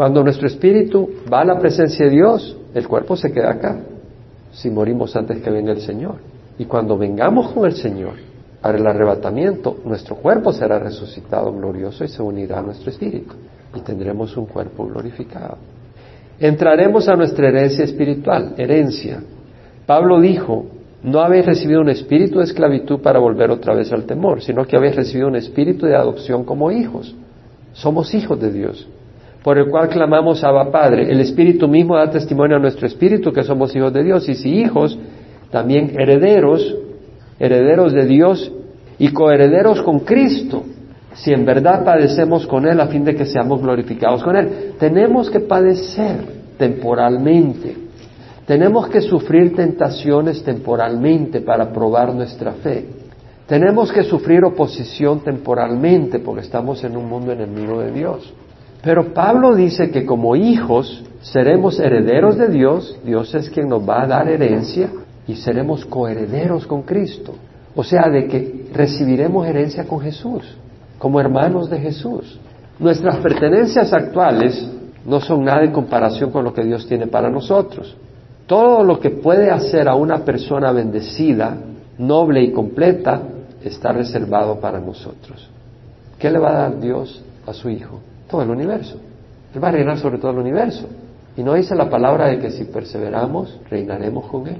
Cuando 0.00 0.22
nuestro 0.22 0.46
espíritu 0.46 1.10
va 1.30 1.42
a 1.42 1.44
la 1.44 1.58
presencia 1.58 2.06
de 2.06 2.12
Dios, 2.12 2.56
el 2.72 2.88
cuerpo 2.88 3.16
se 3.16 3.30
queda 3.30 3.50
acá, 3.50 3.82
si 4.50 4.70
morimos 4.70 5.14
antes 5.14 5.42
que 5.42 5.50
venga 5.50 5.72
el 5.72 5.82
Señor. 5.82 6.14
Y 6.58 6.64
cuando 6.64 6.96
vengamos 6.96 7.52
con 7.52 7.66
el 7.66 7.74
Señor, 7.74 8.14
para 8.62 8.78
el 8.78 8.86
arrebatamiento, 8.86 9.76
nuestro 9.84 10.16
cuerpo 10.16 10.54
será 10.54 10.78
resucitado 10.78 11.52
glorioso 11.52 12.02
y 12.02 12.08
se 12.08 12.22
unirá 12.22 12.60
a 12.60 12.62
nuestro 12.62 12.88
espíritu 12.88 13.34
y 13.74 13.80
tendremos 13.80 14.34
un 14.38 14.46
cuerpo 14.46 14.86
glorificado. 14.86 15.58
Entraremos 16.38 17.06
a 17.06 17.16
nuestra 17.16 17.48
herencia 17.48 17.84
espiritual, 17.84 18.54
herencia. 18.56 19.22
Pablo 19.84 20.18
dijo, 20.18 20.64
no 21.02 21.20
habéis 21.20 21.44
recibido 21.44 21.82
un 21.82 21.90
espíritu 21.90 22.38
de 22.38 22.44
esclavitud 22.44 23.00
para 23.00 23.18
volver 23.18 23.50
otra 23.50 23.74
vez 23.74 23.92
al 23.92 24.04
temor, 24.04 24.40
sino 24.40 24.64
que 24.64 24.78
habéis 24.78 24.96
recibido 24.96 25.28
un 25.28 25.36
espíritu 25.36 25.84
de 25.84 25.94
adopción 25.94 26.44
como 26.44 26.70
hijos. 26.72 27.14
Somos 27.74 28.14
hijos 28.14 28.40
de 28.40 28.50
Dios, 28.50 28.88
por 29.42 29.58
el 29.58 29.66
cual 29.66 29.88
clamamos 29.88 30.44
a 30.44 30.70
Padre. 30.70 31.10
El 31.10 31.20
espíritu 31.20 31.66
mismo 31.68 31.96
da 31.96 32.10
testimonio 32.10 32.56
a 32.56 32.60
nuestro 32.60 32.86
espíritu 32.86 33.32
que 33.32 33.42
somos 33.42 33.74
hijos 33.74 33.92
de 33.92 34.04
Dios, 34.04 34.28
y 34.28 34.34
si 34.34 34.50
hijos, 34.60 34.98
también 35.50 35.92
herederos, 35.98 36.76
herederos 37.38 37.92
de 37.92 38.06
Dios 38.06 38.52
y 38.98 39.12
coherederos 39.12 39.82
con 39.82 40.00
Cristo 40.00 40.64
si 41.14 41.32
en 41.32 41.44
verdad 41.44 41.84
padecemos 41.84 42.46
con 42.46 42.66
Él 42.66 42.80
a 42.80 42.86
fin 42.86 43.04
de 43.04 43.14
que 43.14 43.26
seamos 43.26 43.60
glorificados 43.60 44.22
con 44.22 44.36
Él. 44.36 44.74
Tenemos 44.78 45.30
que 45.30 45.40
padecer 45.40 46.16
temporalmente. 46.56 47.76
Tenemos 48.46 48.88
que 48.88 49.00
sufrir 49.00 49.54
tentaciones 49.54 50.42
temporalmente 50.42 51.40
para 51.40 51.72
probar 51.72 52.14
nuestra 52.14 52.52
fe. 52.52 52.84
Tenemos 53.46 53.92
que 53.92 54.04
sufrir 54.04 54.44
oposición 54.44 55.20
temporalmente 55.20 56.20
porque 56.20 56.42
estamos 56.42 56.82
en 56.84 56.96
un 56.96 57.08
mundo 57.08 57.32
enemigo 57.32 57.80
de 57.80 57.90
Dios. 57.90 58.32
Pero 58.82 59.12
Pablo 59.12 59.54
dice 59.54 59.90
que 59.90 60.06
como 60.06 60.36
hijos 60.36 61.04
seremos 61.20 61.78
herederos 61.78 62.38
de 62.38 62.48
Dios, 62.48 62.98
Dios 63.04 63.34
es 63.34 63.50
quien 63.50 63.68
nos 63.68 63.86
va 63.86 64.02
a 64.02 64.06
dar 64.06 64.28
herencia 64.28 64.90
y 65.26 65.36
seremos 65.36 65.84
coherederos 65.84 66.66
con 66.66 66.82
Cristo. 66.82 67.34
O 67.74 67.84
sea, 67.84 68.08
de 68.08 68.26
que 68.26 68.66
recibiremos 68.72 69.46
herencia 69.46 69.84
con 69.84 70.00
Jesús 70.00 70.56
como 71.00 71.18
hermanos 71.18 71.70
de 71.70 71.80
Jesús. 71.80 72.38
Nuestras 72.78 73.16
pertenencias 73.16 73.90
actuales 73.92 74.70
no 75.06 75.18
son 75.18 75.44
nada 75.44 75.64
en 75.64 75.72
comparación 75.72 76.30
con 76.30 76.44
lo 76.44 76.52
que 76.52 76.62
Dios 76.62 76.86
tiene 76.86 77.06
para 77.06 77.30
nosotros. 77.30 77.96
Todo 78.46 78.84
lo 78.84 79.00
que 79.00 79.08
puede 79.08 79.50
hacer 79.50 79.88
a 79.88 79.94
una 79.94 80.18
persona 80.26 80.72
bendecida, 80.72 81.56
noble 81.96 82.42
y 82.42 82.52
completa, 82.52 83.22
está 83.64 83.92
reservado 83.92 84.60
para 84.60 84.78
nosotros. 84.78 85.48
¿Qué 86.18 86.30
le 86.30 86.38
va 86.38 86.50
a 86.50 86.68
dar 86.68 86.80
Dios 86.80 87.22
a 87.46 87.54
su 87.54 87.70
Hijo? 87.70 88.00
Todo 88.30 88.42
el 88.42 88.50
universo. 88.50 89.00
Él 89.54 89.62
va 89.62 89.68
a 89.68 89.72
reinar 89.72 89.98
sobre 89.98 90.18
todo 90.18 90.30
el 90.30 90.38
universo. 90.38 90.88
Y 91.36 91.42
no 91.42 91.54
dice 91.54 91.74
la 91.74 91.88
palabra 91.88 92.28
de 92.28 92.38
que 92.38 92.50
si 92.50 92.64
perseveramos, 92.64 93.60
reinaremos 93.68 94.26
con 94.26 94.46
Él. 94.46 94.58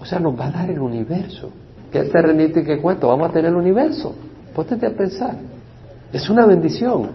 O 0.00 0.04
sea, 0.04 0.18
nos 0.18 0.38
va 0.38 0.46
a 0.46 0.50
dar 0.50 0.70
el 0.70 0.78
universo. 0.78 1.50
¿Qué 1.90 2.02
terrenito 2.04 2.60
y 2.60 2.64
qué 2.64 2.78
cuento? 2.78 3.08
Vamos 3.08 3.30
a 3.30 3.32
tener 3.32 3.50
el 3.50 3.56
universo. 3.56 4.14
Póntete 4.54 4.86
a 4.86 4.90
pensar. 4.90 5.36
Es 6.12 6.28
una 6.30 6.46
bendición. 6.46 7.10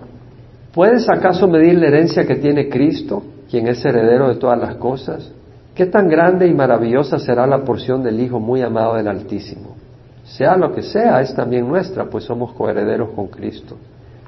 ¿Puedes 0.73 1.09
acaso 1.09 1.47
medir 1.47 1.75
la 1.75 1.87
herencia 1.87 2.25
que 2.25 2.35
tiene 2.35 2.69
Cristo, 2.69 3.23
quien 3.49 3.67
es 3.67 3.83
heredero 3.83 4.29
de 4.29 4.35
todas 4.35 4.59
las 4.59 4.75
cosas? 4.75 5.31
¿Qué 5.75 5.85
tan 5.85 6.07
grande 6.07 6.47
y 6.47 6.53
maravillosa 6.53 7.17
será 7.17 7.47
la 7.47 7.63
porción 7.63 8.03
del 8.03 8.19
Hijo 8.19 8.39
muy 8.39 8.61
amado 8.61 8.95
del 8.95 9.07
Altísimo? 9.07 9.75
Sea 10.23 10.55
lo 10.55 10.73
que 10.73 10.81
sea, 10.81 11.21
es 11.21 11.33
también 11.33 11.67
nuestra, 11.67 12.05
pues 12.05 12.23
somos 12.25 12.53
coherederos 12.53 13.09
con 13.11 13.27
Cristo. 13.27 13.77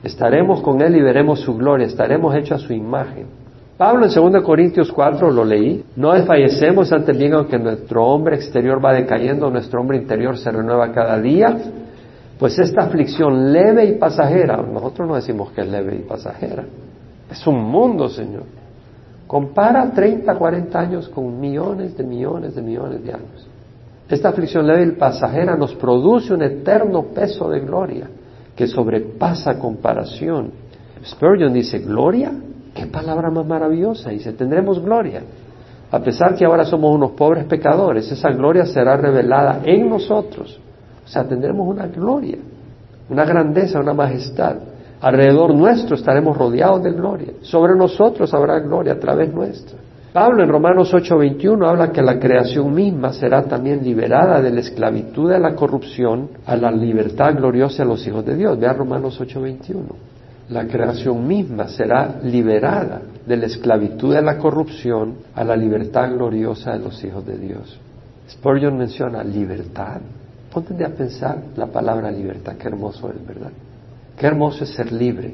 Estaremos 0.03 0.61
con 0.61 0.81
Él 0.81 0.97
y 0.97 1.01
veremos 1.01 1.39
su 1.39 1.55
gloria, 1.55 1.87
estaremos 1.87 2.35
hechos 2.35 2.61
a 2.61 2.67
su 2.67 2.73
imagen. 2.73 3.25
Pablo 3.77 4.05
en 4.05 4.33
2 4.33 4.43
Corintios 4.43 4.91
4 4.91 5.31
lo 5.31 5.45
leí, 5.45 5.83
no 5.95 6.11
desfallecemos 6.13 6.91
ante 6.91 7.13
bien 7.13 7.33
aunque 7.33 7.57
nuestro 7.57 8.05
hombre 8.05 8.35
exterior 8.35 8.83
va 8.83 8.93
decayendo, 8.93 9.49
nuestro 9.49 9.79
hombre 9.81 9.97
interior 9.97 10.37
se 10.37 10.51
renueva 10.51 10.91
cada 10.91 11.19
día, 11.19 11.57
pues 12.37 12.59
esta 12.59 12.83
aflicción 12.83 13.53
leve 13.53 13.85
y 13.85 13.93
pasajera, 13.93 14.57
nosotros 14.57 15.07
no 15.07 15.15
decimos 15.15 15.51
que 15.51 15.61
es 15.61 15.67
leve 15.67 15.95
y 15.95 16.07
pasajera, 16.07 16.65
es 17.31 17.47
un 17.47 17.63
mundo, 17.63 18.09
Señor. 18.09 18.43
Compara 19.25 19.89
30, 19.89 20.35
40 20.35 20.79
años 20.79 21.09
con 21.09 21.39
millones 21.39 21.97
de 21.97 22.03
millones 22.03 22.53
de 22.53 22.61
millones 22.61 23.03
de 23.03 23.13
años. 23.13 23.47
Esta 24.07 24.29
aflicción 24.29 24.67
leve 24.67 24.83
y 24.83 24.91
pasajera 24.91 25.55
nos 25.55 25.73
produce 25.75 26.33
un 26.33 26.43
eterno 26.43 27.03
peso 27.03 27.49
de 27.49 27.61
gloria 27.61 28.07
que 28.55 28.67
sobrepasa 28.67 29.57
comparación. 29.59 30.51
Spurgeon 31.05 31.53
dice, 31.53 31.79
¿gloria? 31.79 32.31
¿Qué 32.73 32.87
palabra 32.87 33.29
más 33.29 33.45
maravillosa? 33.45 34.09
Dice, 34.09 34.33
tendremos 34.33 34.81
gloria. 34.81 35.21
A 35.91 35.99
pesar 35.99 36.35
que 36.35 36.45
ahora 36.45 36.65
somos 36.65 36.93
unos 36.95 37.11
pobres 37.11 37.45
pecadores, 37.45 38.11
esa 38.11 38.29
gloria 38.31 38.65
será 38.65 38.97
revelada 38.97 39.61
en 39.63 39.89
nosotros 39.89 40.59
o 41.05 41.07
sea, 41.07 41.27
tendremos 41.27 41.67
una 41.67 41.87
gloria, 41.87 42.37
una 43.09 43.25
grandeza, 43.25 43.79
una 43.79 43.93
majestad. 43.93 44.55
Alrededor 45.01 45.53
nuestro 45.53 45.95
estaremos 45.95 46.37
rodeados 46.37 46.81
de 46.83 46.91
gloria. 46.91 47.33
Sobre 47.41 47.75
nosotros 47.75 48.33
habrá 48.33 48.59
gloria 48.59 48.93
a 48.93 48.99
través 48.99 49.33
nuestra. 49.33 49.77
Pablo 50.13 50.43
en 50.43 50.49
Romanos 50.49 50.93
8:21 50.93 51.67
habla 51.67 51.91
que 51.91 52.03
la 52.03 52.19
creación 52.19 52.71
misma 52.71 53.13
será 53.13 53.45
también 53.45 53.83
liberada 53.83 54.39
de 54.43 54.51
la 54.51 54.59
esclavitud 54.59 55.31
de 55.31 55.39
la 55.39 55.55
corrupción 55.55 56.29
a 56.45 56.55
la 56.55 56.69
libertad 56.69 57.33
gloriosa 57.35 57.81
de 57.81 57.89
los 57.89 58.05
hijos 58.05 58.23
de 58.23 58.35
Dios. 58.35 58.59
Vea 58.59 58.73
Romanos 58.73 59.19
8:21. 59.19 59.95
La 60.49 60.67
creación 60.67 61.27
misma 61.27 61.67
será 61.67 62.19
liberada 62.21 63.01
de 63.25 63.37
la 63.37 63.47
esclavitud 63.47 64.13
de 64.13 64.21
la 64.21 64.37
corrupción 64.37 65.15
a 65.33 65.43
la 65.43 65.55
libertad 65.55 66.11
gloriosa 66.11 66.73
de 66.73 66.79
los 66.79 67.03
hijos 67.03 67.25
de 67.25 67.39
Dios. 67.39 67.79
Spurgeon 68.29 68.77
menciona 68.77 69.23
libertad. 69.23 69.99
Ponte 70.53 70.85
a 70.85 70.89
pensar 70.89 71.39
la 71.57 71.65
palabra 71.65 72.11
libertad, 72.11 72.53
qué 72.59 72.67
hermoso 72.67 73.09
es, 73.09 73.25
¿verdad? 73.25 73.51
Qué 74.15 74.27
hermoso 74.27 74.63
es 74.63 74.75
ser 74.75 74.91
libre. 74.91 75.33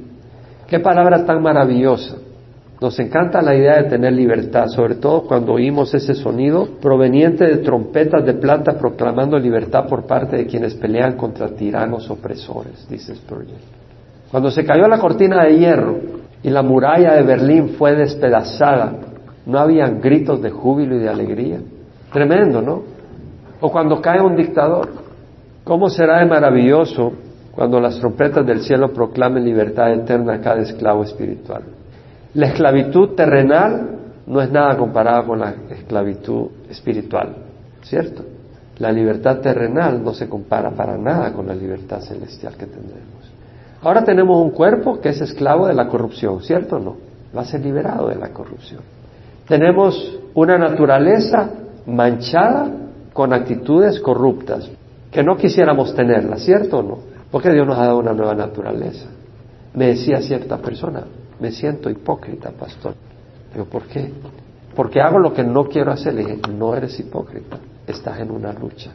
Qué 0.67 0.79
palabra 0.79 1.25
tan 1.25 1.43
maravillosa. 1.43 2.15
Nos 2.81 2.97
encanta 2.97 3.41
la 3.41 3.55
idea 3.55 3.81
de 3.81 3.89
tener 3.89 4.13
libertad, 4.13 4.67
sobre 4.67 4.95
todo 4.95 5.23
cuando 5.23 5.51
oímos 5.51 5.93
ese 5.93 6.15
sonido 6.15 6.65
proveniente 6.81 7.45
de 7.45 7.57
trompetas 7.57 8.25
de 8.25 8.35
plata 8.35 8.77
proclamando 8.77 9.37
libertad 9.37 9.85
por 9.85 10.05
parte 10.05 10.37
de 10.37 10.45
quienes 10.45 10.75
pelean 10.75 11.17
contra 11.17 11.49
tiranos 11.49 12.09
opresores, 12.09 12.87
dice 12.89 13.15
Spurgeon. 13.15 13.59
Cuando 14.31 14.49
se 14.49 14.63
cayó 14.63 14.87
la 14.87 14.97
cortina 14.97 15.43
de 15.43 15.57
hierro 15.57 15.97
y 16.41 16.49
la 16.49 16.61
muralla 16.61 17.15
de 17.15 17.23
Berlín 17.23 17.69
fue 17.77 17.95
despedazada, 17.95 18.93
¿no 19.45 19.59
habían 19.59 19.99
gritos 19.99 20.41
de 20.41 20.49
júbilo 20.49 20.95
y 20.95 20.99
de 20.99 21.09
alegría? 21.09 21.59
Tremendo, 22.13 22.61
¿no? 22.61 22.83
O 23.59 23.69
cuando 23.69 24.01
cae 24.01 24.21
un 24.21 24.37
dictador, 24.37 24.87
¿cómo 25.65 25.89
será 25.89 26.19
de 26.19 26.27
maravilloso 26.27 27.11
cuando 27.51 27.81
las 27.81 27.99
trompetas 27.99 28.45
del 28.45 28.61
cielo 28.61 28.93
proclamen 28.93 29.43
libertad 29.43 29.91
eterna 29.91 30.35
a 30.35 30.39
cada 30.39 30.61
esclavo 30.61 31.03
espiritual? 31.03 31.78
La 32.33 32.47
esclavitud 32.47 33.15
terrenal 33.15 33.97
no 34.27 34.41
es 34.41 34.51
nada 34.51 34.77
comparada 34.77 35.23
con 35.23 35.39
la 35.39 35.55
esclavitud 35.69 36.47
espiritual, 36.69 37.35
¿cierto? 37.81 38.23
La 38.77 38.91
libertad 38.91 39.39
terrenal 39.39 40.03
no 40.03 40.13
se 40.13 40.29
compara 40.29 40.69
para 40.71 40.97
nada 40.97 41.33
con 41.33 41.47
la 41.47 41.55
libertad 41.55 42.01
celestial 42.01 42.55
que 42.55 42.67
tendremos. 42.67 43.31
Ahora 43.81 44.03
tenemos 44.03 44.37
un 44.39 44.51
cuerpo 44.51 44.99
que 45.01 45.09
es 45.09 45.21
esclavo 45.21 45.67
de 45.67 45.73
la 45.73 45.87
corrupción, 45.87 46.41
¿cierto 46.41 46.75
o 46.75 46.79
no? 46.79 46.97
Va 47.35 47.41
a 47.41 47.45
ser 47.45 47.61
liberado 47.61 48.07
de 48.07 48.15
la 48.15 48.29
corrupción. 48.29 48.81
Tenemos 49.47 50.19
una 50.35 50.57
naturaleza 50.57 51.49
manchada 51.87 52.69
con 53.11 53.33
actitudes 53.33 53.99
corruptas, 53.99 54.69
que 55.11 55.23
no 55.23 55.35
quisiéramos 55.35 55.95
tenerla, 55.95 56.37
¿cierto 56.37 56.79
o 56.79 56.83
no? 56.83 56.97
Porque 57.31 57.51
Dios 57.51 57.65
nos 57.65 57.77
ha 57.77 57.85
dado 57.85 57.97
una 57.97 58.13
nueva 58.13 58.35
naturaleza. 58.35 59.07
Me 59.73 59.87
decía 59.87 60.21
cierta 60.21 60.57
persona, 60.57 61.03
me 61.39 61.51
siento 61.51 61.89
hipócrita, 61.89 62.51
pastor. 62.51 62.95
Digo, 63.53 63.65
¿por 63.65 63.83
qué? 63.83 64.11
Porque 64.75 65.01
hago 65.01 65.19
lo 65.19 65.33
que 65.33 65.43
no 65.43 65.65
quiero 65.65 65.91
hacer. 65.91 66.13
Le 66.13 66.25
dije, 66.25 66.41
no 66.53 66.75
eres 66.75 66.99
hipócrita, 66.99 67.57
estás 67.87 68.19
en 68.19 68.31
una 68.31 68.53
lucha. 68.53 68.91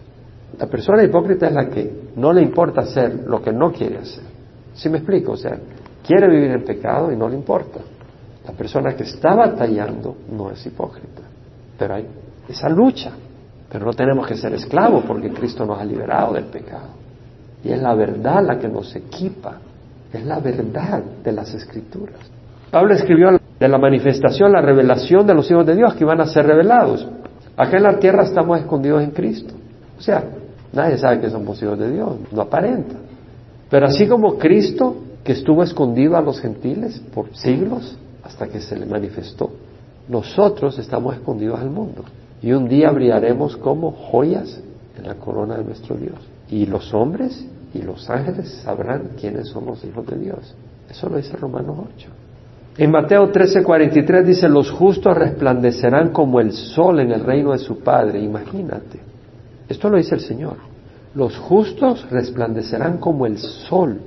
La 0.59 0.67
persona 0.67 1.03
hipócrita 1.03 1.49
es 1.49 1.53
la 1.53 1.69
que 1.69 2.11
no 2.17 2.33
le 2.33 2.43
importa 2.43 2.83
hacer 2.83 3.25
lo 3.27 3.43
que 3.43 3.53
no 3.53 3.73
quiere 3.73 3.99
hacer. 3.99 4.25
¿Sí 4.75 4.89
me 4.89 4.99
explico? 4.99 5.33
O 5.33 5.37
sea, 5.37 5.59
quiere 6.07 6.29
vivir 6.29 6.51
en 6.51 6.65
pecado 6.65 7.11
y 7.11 7.17
no 7.17 7.29
le 7.29 7.35
importa. 7.35 7.81
La 8.47 8.53
persona 8.53 8.95
que 8.95 9.05
está 9.05 9.35
batallando 9.35 10.17
no 10.31 10.51
es 10.51 10.65
hipócrita, 10.67 11.23
pero 11.79 11.95
hay 11.95 12.07
esa 12.49 12.69
lucha. 12.69 13.13
Pero 13.71 13.87
no 13.87 13.93
tenemos 13.93 14.27
que 14.27 14.37
ser 14.37 14.55
esclavos 14.55 15.05
porque 15.05 15.31
Cristo 15.31 15.65
nos 15.65 15.81
ha 15.81 15.85
liberado 15.85 16.35
del 16.35 16.45
pecado. 16.45 16.91
Y 17.65 17.73
es 17.73 17.83
la 17.83 17.95
verdad 17.95 18.45
la 18.45 18.59
que 18.59 18.69
nos 18.69 18.95
equipa, 18.95 19.59
es 20.13 20.25
la 20.25 20.39
verdad 20.39 21.03
de 21.03 21.33
las 21.33 21.53
escrituras. 21.55 22.21
Pablo 22.75 22.93
escribió 22.93 23.29
de 23.61 23.69
la 23.69 23.79
manifestación, 23.79 24.51
la 24.51 24.61
revelación 24.61 25.25
de 25.29 25.33
los 25.33 25.49
hijos 25.49 25.65
de 25.65 25.77
Dios 25.77 25.95
que 25.95 26.03
iban 26.03 26.21
a 26.21 26.27
ser 26.27 26.45
revelados. 26.45 27.07
Acá 27.57 27.77
en 27.77 27.85
la 27.85 28.01
tierra 28.01 28.25
estamos 28.25 28.59
escondidos 28.59 29.01
en 29.01 29.13
Cristo. 29.13 29.55
O 29.97 30.03
sea, 30.03 30.25
nadie 30.73 30.99
sabe 30.99 31.21
que 31.21 31.31
somos 31.31 31.63
hijos 31.63 31.79
de 31.79 31.93
Dios, 31.93 32.17
no 32.33 32.43
aparenta. 32.43 32.97
Pero 33.71 33.87
así 33.87 34.09
como 34.09 34.39
Cristo, 34.39 34.97
que 35.23 35.35
estuvo 35.35 35.63
escondido 35.63 36.17
a 36.17 36.21
los 36.21 36.41
gentiles 36.41 37.01
por 37.15 37.33
siglos 37.37 37.97
hasta 38.25 38.49
que 38.49 38.61
se 38.61 38.77
le 38.77 38.87
manifestó, 38.87 39.53
nosotros 40.09 40.77
estamos 40.77 41.15
escondidos 41.15 41.61
al 41.61 41.71
mundo. 41.71 42.03
Y 42.43 42.55
un 42.55 42.69
día 42.69 42.91
brillaremos 42.91 43.57
como 43.57 43.93
joyas 43.93 44.61
en 44.99 45.07
la 45.07 45.15
corona 45.15 45.59
de 45.59 45.63
nuestro 45.63 45.95
Dios. 45.95 46.19
Y 46.51 46.67
los 46.67 46.93
hombres 46.93 47.47
y 47.73 47.83
los 47.83 48.11
ángeles 48.11 48.63
sabrán 48.65 49.11
quiénes 49.17 49.47
son 49.47 49.65
los 49.65 49.85
hijos 49.85 50.05
de 50.09 50.19
Dios. 50.19 50.57
Eso 50.91 51.09
lo 51.09 51.19
dice 51.19 51.37
Romanos 51.37 51.77
8. 51.95 52.24
En 52.77 52.91
Mateo 52.91 53.31
13:43 53.31 54.25
dice, 54.25 54.49
los 54.49 54.71
justos 54.71 55.17
resplandecerán 55.17 56.11
como 56.11 56.41
el 56.41 56.53
sol 56.53 57.01
en 57.01 57.13
el 57.13 57.25
reino 57.25 57.53
de 57.53 57.59
su 57.59 57.79
Padre. 57.79 58.21
Imagínate. 58.21 58.99
Esto 59.69 59.89
lo 59.89 59.97
dice 59.97 60.17
el 60.17 60.21
Señor. 60.21 60.57
Los 61.15 61.37
justos 61.39 62.05
resplandecerán 62.11 62.99
como 62.99 63.27
el 63.27 63.39
sol. 63.39 64.01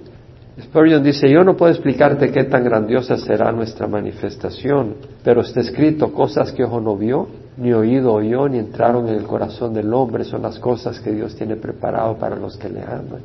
Spurgeon 0.62 1.04
dice, 1.04 1.30
yo 1.30 1.44
no 1.44 1.56
puedo 1.56 1.72
explicarte 1.72 2.32
qué 2.32 2.46
tan 2.46 2.64
grandiosa 2.64 3.16
será 3.16 3.52
nuestra 3.52 3.88
manifestación, 3.88 4.96
pero 5.24 5.42
está 5.42 5.60
escrito, 5.60 6.12
cosas 6.12 6.52
que 6.52 6.64
ojo 6.64 6.82
no 6.82 6.98
vio, 6.98 7.28
ni 7.58 7.74
oído 7.74 8.14
oyó, 8.14 8.50
ni 8.50 8.58
entraron 8.58 9.08
en 9.08 9.16
el 9.16 9.24
corazón 9.24 9.74
del 9.74 9.94
hombre, 9.94 10.24
son 10.24 10.42
las 10.42 10.58
cosas 10.58 11.00
que 11.00 11.12
Dios 11.12 11.36
tiene 11.36 11.58
preparado 11.58 12.18
para 12.18 12.36
los 12.36 12.58
que 12.58 12.70
le 12.70 12.82
aman. 12.82 13.22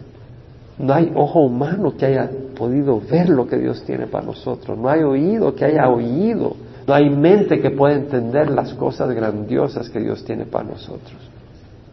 No 0.83 0.93
hay 0.93 1.13
ojo 1.15 1.41
humano 1.41 1.95
que 1.97 2.07
haya 2.07 2.29
podido 2.57 3.01
ver 3.01 3.29
lo 3.29 3.47
que 3.47 3.57
Dios 3.57 3.85
tiene 3.85 4.09
para 4.09 4.27
nosotros, 4.27 4.77
no 4.77 4.89
hay 4.89 5.03
oído 5.03 5.55
que 5.55 5.65
haya 5.65 5.89
oído, 5.89 6.57
no 6.87 6.93
hay 6.93 7.09
mente 7.09 7.61
que 7.61 7.71
pueda 7.71 7.95
entender 7.95 8.51
las 8.51 8.75
cosas 8.75 9.15
grandiosas 9.15 9.89
que 9.89 10.01
Dios 10.01 10.25
tiene 10.25 10.45
para 10.45 10.65
nosotros. 10.65 11.17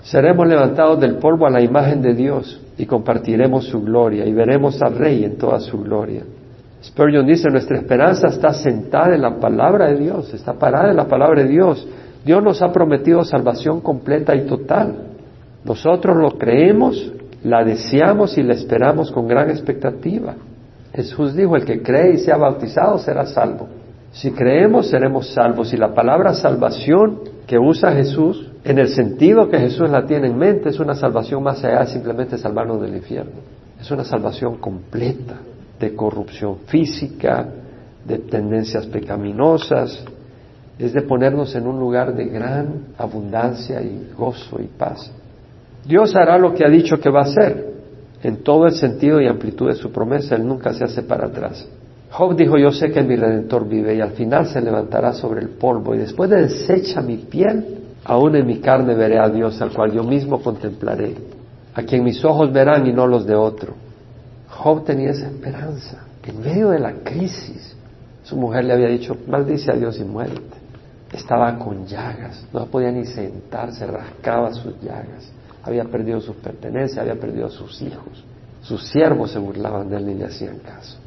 Seremos 0.01 0.47
levantados 0.47 0.99
del 0.99 1.17
polvo 1.17 1.45
a 1.45 1.51
la 1.51 1.61
imagen 1.61 2.01
de 2.01 2.15
Dios 2.15 2.59
y 2.79 2.87
compartiremos 2.87 3.65
su 3.65 3.81
gloria 3.81 4.25
y 4.25 4.33
veremos 4.33 4.81
al 4.81 4.97
Rey 4.97 5.23
en 5.23 5.37
toda 5.37 5.59
su 5.59 5.77
gloria. 5.79 6.23
Spurgeon 6.83 7.27
dice, 7.27 7.49
nuestra 7.49 7.77
esperanza 7.77 8.29
está 8.29 8.53
sentada 8.53 9.13
en 9.13 9.21
la 9.21 9.35
palabra 9.35 9.87
de 9.87 9.97
Dios, 9.97 10.33
está 10.33 10.53
parada 10.53 10.89
en 10.89 10.95
la 10.95 11.07
palabra 11.07 11.43
de 11.43 11.49
Dios. 11.49 11.85
Dios 12.25 12.41
nos 12.41 12.61
ha 12.63 12.71
prometido 12.71 13.23
salvación 13.23 13.81
completa 13.81 14.33
y 14.35 14.47
total. 14.47 14.95
Nosotros 15.63 16.17
lo 16.17 16.37
creemos, 16.37 17.11
la 17.43 17.63
deseamos 17.63 18.37
y 18.37 18.43
la 18.43 18.53
esperamos 18.53 19.11
con 19.11 19.27
gran 19.27 19.49
expectativa. 19.49 20.35
Jesús 20.93 21.35
dijo, 21.35 21.55
el 21.55 21.65
que 21.65 21.81
cree 21.81 22.15
y 22.15 22.17
sea 22.17 22.37
bautizado 22.37 22.97
será 22.97 23.25
salvo. 23.25 23.67
Si 24.11 24.31
creemos, 24.31 24.87
seremos 24.89 25.33
salvos. 25.33 25.71
Y 25.73 25.77
la 25.77 25.93
palabra 25.93 26.33
salvación 26.33 27.19
que 27.45 27.59
usa 27.59 27.91
Jesús 27.91 28.49
en 28.63 28.77
el 28.77 28.89
sentido 28.89 29.49
que 29.49 29.59
Jesús 29.59 29.89
la 29.89 30.05
tiene 30.05 30.27
en 30.27 30.37
mente, 30.37 30.69
es 30.69 30.79
una 30.79 30.95
salvación 30.95 31.41
más 31.41 31.63
allá 31.63 31.81
de 31.81 31.87
simplemente 31.87 32.37
salvarnos 32.37 32.81
del 32.81 32.95
infierno. 32.95 33.39
Es 33.79 33.89
una 33.89 34.03
salvación 34.03 34.57
completa 34.57 35.35
de 35.79 35.95
corrupción 35.95 36.57
física, 36.65 37.47
de 38.05 38.17
tendencias 38.19 38.85
pecaminosas, 38.87 40.03
es 40.77 40.93
de 40.93 41.01
ponernos 41.01 41.55
en 41.55 41.67
un 41.67 41.79
lugar 41.79 42.13
de 42.13 42.25
gran 42.25 42.87
abundancia 42.97 43.81
y 43.81 44.11
gozo 44.17 44.61
y 44.61 44.67
paz. 44.67 45.11
Dios 45.85 46.15
hará 46.15 46.37
lo 46.37 46.53
que 46.53 46.65
ha 46.65 46.69
dicho 46.69 46.99
que 46.99 47.09
va 47.09 47.21
a 47.21 47.23
hacer, 47.23 47.73
en 48.21 48.43
todo 48.43 48.65
el 48.65 48.73
sentido 48.73 49.21
y 49.21 49.27
amplitud 49.27 49.67
de 49.67 49.75
su 49.75 49.91
promesa, 49.91 50.35
Él 50.35 50.45
nunca 50.45 50.73
se 50.73 50.83
hace 50.83 51.03
para 51.03 51.27
atrás. 51.27 51.67
Job 52.11 52.35
dijo, 52.35 52.57
yo 52.57 52.71
sé 52.71 52.91
que 52.91 53.03
mi 53.03 53.15
redentor 53.15 53.67
vive 53.67 53.95
y 53.95 54.01
al 54.01 54.11
final 54.11 54.47
se 54.47 54.61
levantará 54.61 55.13
sobre 55.13 55.41
el 55.41 55.49
polvo 55.49 55.93
y 55.93 55.99
después 55.99 56.29
de 56.29 56.41
desecha 56.41 57.01
mi 57.01 57.17
piel, 57.17 57.79
Aún 58.05 58.35
en 58.35 58.47
mi 58.47 58.59
carne 58.59 58.95
veré 58.95 59.19
a 59.19 59.29
Dios, 59.29 59.61
al 59.61 59.71
cual 59.71 59.91
yo 59.91 60.03
mismo 60.03 60.41
contemplaré, 60.41 61.15
a 61.73 61.83
quien 61.83 62.03
mis 62.03 62.23
ojos 62.23 62.51
verán 62.51 62.87
y 62.87 62.93
no 62.93 63.05
los 63.07 63.25
de 63.25 63.35
otro. 63.35 63.75
Job 64.49 64.83
tenía 64.83 65.11
esa 65.11 65.27
esperanza. 65.27 66.05
En 66.23 66.41
medio 66.41 66.69
de 66.69 66.79
la 66.79 66.93
crisis, 67.03 67.75
su 68.23 68.35
mujer 68.35 68.65
le 68.65 68.73
había 68.73 68.87
dicho, 68.87 69.15
maldice 69.27 69.71
a 69.71 69.75
Dios 69.75 69.99
y 69.99 70.03
muérete. 70.03 70.57
Estaba 71.11 71.57
con 71.57 71.85
llagas, 71.85 72.45
no 72.53 72.65
podía 72.67 72.91
ni 72.91 73.05
sentarse, 73.05 73.85
rascaba 73.85 74.53
sus 74.53 74.79
llagas. 74.81 75.31
Había 75.63 75.85
perdido 75.85 76.21
sus 76.21 76.35
pertenencias, 76.37 76.99
había 76.99 77.19
perdido 77.19 77.47
a 77.47 77.49
sus 77.49 77.81
hijos. 77.81 78.23
Sus 78.61 78.87
siervos 78.87 79.31
se 79.31 79.39
burlaban 79.39 79.89
de 79.89 79.97
él 79.97 80.09
y 80.09 80.13
le 80.15 80.25
hacían 80.25 80.59
caso. 80.59 80.97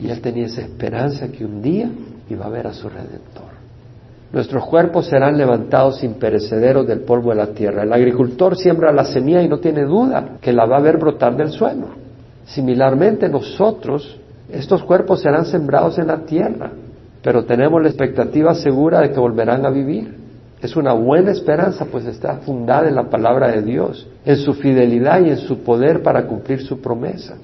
Y 0.00 0.08
él 0.08 0.20
tenía 0.20 0.46
esa 0.46 0.62
esperanza 0.62 1.28
que 1.28 1.44
un 1.44 1.60
día 1.60 1.90
iba 2.28 2.46
a 2.46 2.50
ver 2.50 2.66
a 2.66 2.72
su 2.72 2.88
redentor. 2.88 3.58
Nuestros 4.32 4.66
cuerpos 4.66 5.06
serán 5.06 5.38
levantados 5.38 6.04
imperecederos 6.04 6.86
del 6.86 7.00
polvo 7.00 7.30
de 7.30 7.36
la 7.36 7.46
tierra. 7.48 7.82
El 7.82 7.92
agricultor 7.92 8.56
siembra 8.56 8.92
la 8.92 9.04
semilla 9.04 9.42
y 9.42 9.48
no 9.48 9.58
tiene 9.58 9.84
duda 9.84 10.36
que 10.40 10.52
la 10.52 10.66
va 10.66 10.76
a 10.76 10.82
ver 10.82 10.98
brotar 10.98 11.34
del 11.34 11.50
suelo. 11.50 11.86
Similarmente 12.44 13.28
nosotros, 13.28 14.20
estos 14.50 14.82
cuerpos 14.82 15.22
serán 15.22 15.46
sembrados 15.46 15.98
en 15.98 16.08
la 16.08 16.24
tierra, 16.24 16.70
pero 17.22 17.44
tenemos 17.44 17.82
la 17.82 17.88
expectativa 17.88 18.54
segura 18.54 19.00
de 19.00 19.12
que 19.12 19.20
volverán 19.20 19.64
a 19.64 19.70
vivir. 19.70 20.17
Es 20.60 20.74
una 20.74 20.92
buena 20.92 21.30
esperanza, 21.30 21.84
pues 21.84 22.04
está 22.06 22.38
fundada 22.38 22.88
en 22.88 22.96
la 22.96 23.08
palabra 23.08 23.48
de 23.48 23.62
Dios, 23.62 24.08
en 24.24 24.36
su 24.36 24.54
fidelidad 24.54 25.24
y 25.24 25.30
en 25.30 25.38
su 25.38 25.60
poder 25.62 26.02
para 26.02 26.26
cumplir 26.26 26.62
su 26.62 26.80
promesa. 26.80 27.36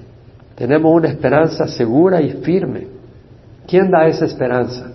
Tenemos 0.55 0.93
una 0.93 1.07
esperanza 1.07 1.67
segura 1.67 2.21
y 2.21 2.31
firme. 2.41 2.87
¿Quién 3.67 3.89
da 3.89 4.07
esa 4.07 4.25
esperanza? 4.25 4.91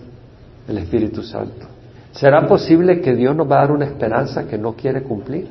El 0.68 0.78
Espíritu 0.78 1.22
Santo. 1.22 1.66
¿Será 2.12 2.46
posible 2.46 3.00
que 3.00 3.14
Dios 3.14 3.34
nos 3.34 3.50
va 3.50 3.58
a 3.58 3.60
dar 3.62 3.72
una 3.72 3.86
esperanza 3.86 4.46
que 4.46 4.58
no 4.58 4.74
quiere 4.74 5.02
cumplir? 5.02 5.48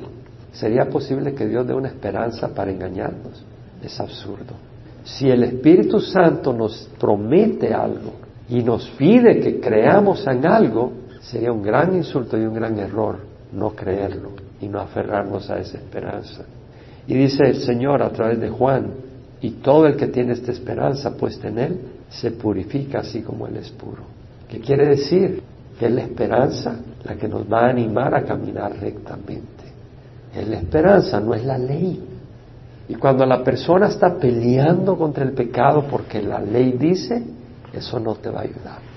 ¿Sería 0.52 0.86
posible 0.86 1.34
que 1.34 1.46
Dios 1.46 1.66
dé 1.66 1.74
una 1.74 1.88
esperanza 1.88 2.48
para 2.48 2.70
engañarnos? 2.70 3.44
Es 3.82 3.98
absurdo. 4.00 4.54
Si 5.04 5.28
el 5.28 5.42
Espíritu 5.44 6.00
Santo 6.00 6.52
nos 6.52 6.88
promete 6.98 7.72
algo 7.72 8.12
y 8.48 8.62
nos 8.62 8.88
pide 8.90 9.40
que 9.40 9.60
creamos 9.60 10.26
en 10.26 10.46
algo, 10.46 10.92
sería 11.20 11.52
un 11.52 11.62
gran 11.62 11.94
insulto 11.94 12.36
y 12.38 12.44
un 12.44 12.54
gran 12.54 12.78
error 12.78 13.18
no 13.52 13.70
creerlo 13.70 14.30
y 14.60 14.68
no 14.68 14.80
aferrarnos 14.80 15.50
a 15.50 15.58
esa 15.58 15.78
esperanza. 15.78 16.44
Y 17.06 17.14
dice 17.14 17.44
el 17.44 17.56
Señor 17.56 18.02
a 18.02 18.10
través 18.10 18.40
de 18.40 18.48
Juan, 18.48 18.92
y 19.40 19.50
todo 19.52 19.86
el 19.86 19.96
que 19.96 20.08
tiene 20.08 20.34
esta 20.34 20.52
esperanza 20.52 21.16
puesta 21.16 21.48
en 21.48 21.58
Él, 21.58 21.80
se 22.10 22.32
purifica 22.32 23.00
así 23.00 23.22
como 23.22 23.46
Él 23.46 23.56
es 23.56 23.70
puro. 23.70 24.02
¿Qué 24.48 24.60
quiere 24.60 24.86
decir? 24.86 25.42
Que 25.78 25.86
es 25.86 25.92
la 25.92 26.02
esperanza 26.02 26.76
la 27.04 27.16
que 27.16 27.26
nos 27.26 27.50
va 27.50 27.66
a 27.66 27.70
animar 27.70 28.14
a 28.14 28.24
caminar 28.24 28.76
rectamente. 28.78 29.64
Es 30.34 30.46
la 30.46 30.58
esperanza, 30.58 31.20
no 31.20 31.34
es 31.34 31.44
la 31.44 31.56
ley. 31.56 32.04
Y 32.88 32.94
cuando 32.96 33.24
la 33.24 33.42
persona 33.42 33.88
está 33.88 34.16
peleando 34.16 34.96
contra 34.98 35.24
el 35.24 35.32
pecado 35.32 35.86
porque 35.88 36.20
la 36.20 36.40
ley 36.40 36.72
dice, 36.72 37.22
eso 37.72 37.98
no 37.98 38.16
te 38.16 38.28
va 38.28 38.40
a 38.40 38.42
ayudar. 38.42 38.89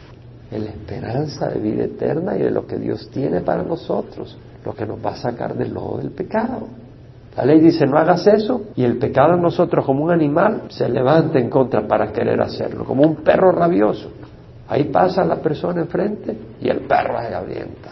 La 0.60 0.70
esperanza 0.70 1.50
de 1.50 1.60
vida 1.60 1.86
eterna 1.86 2.36
y 2.38 2.44
de 2.44 2.52
lo 2.52 2.68
que 2.68 2.78
Dios 2.78 3.10
tiene 3.12 3.42
para 3.42 3.64
nosotros, 3.64 4.38
lo 4.64 4.74
que 4.74 4.86
nos 4.86 5.04
va 5.04 5.12
a 5.12 5.16
sacar 5.16 5.56
del 5.56 5.74
lodo 5.74 5.98
del 5.98 6.12
pecado. 6.12 6.68
La 7.36 7.46
ley 7.46 7.60
dice 7.60 7.88
no 7.88 7.98
hagas 7.98 8.28
eso 8.28 8.66
y 8.76 8.84
el 8.84 8.98
pecado 8.98 9.34
en 9.34 9.42
nosotros 9.42 9.84
como 9.86 10.04
un 10.04 10.12
animal 10.12 10.64
se 10.70 10.88
levanta 10.88 11.40
en 11.40 11.50
contra 11.50 11.88
para 11.88 12.12
querer 12.12 12.40
hacerlo, 12.42 12.86
como 12.86 13.04
un 13.04 13.16
perro 13.18 13.52
rabioso. 13.52 14.12
Ahí 14.68 14.86
pasa 14.86 15.26
la 15.26 15.38
persona 15.38 15.82
enfrente 15.82 16.38
y 16.62 16.70
el 16.70 16.82
perro 16.82 17.20
se 17.28 17.34
abrienta. 17.34 17.90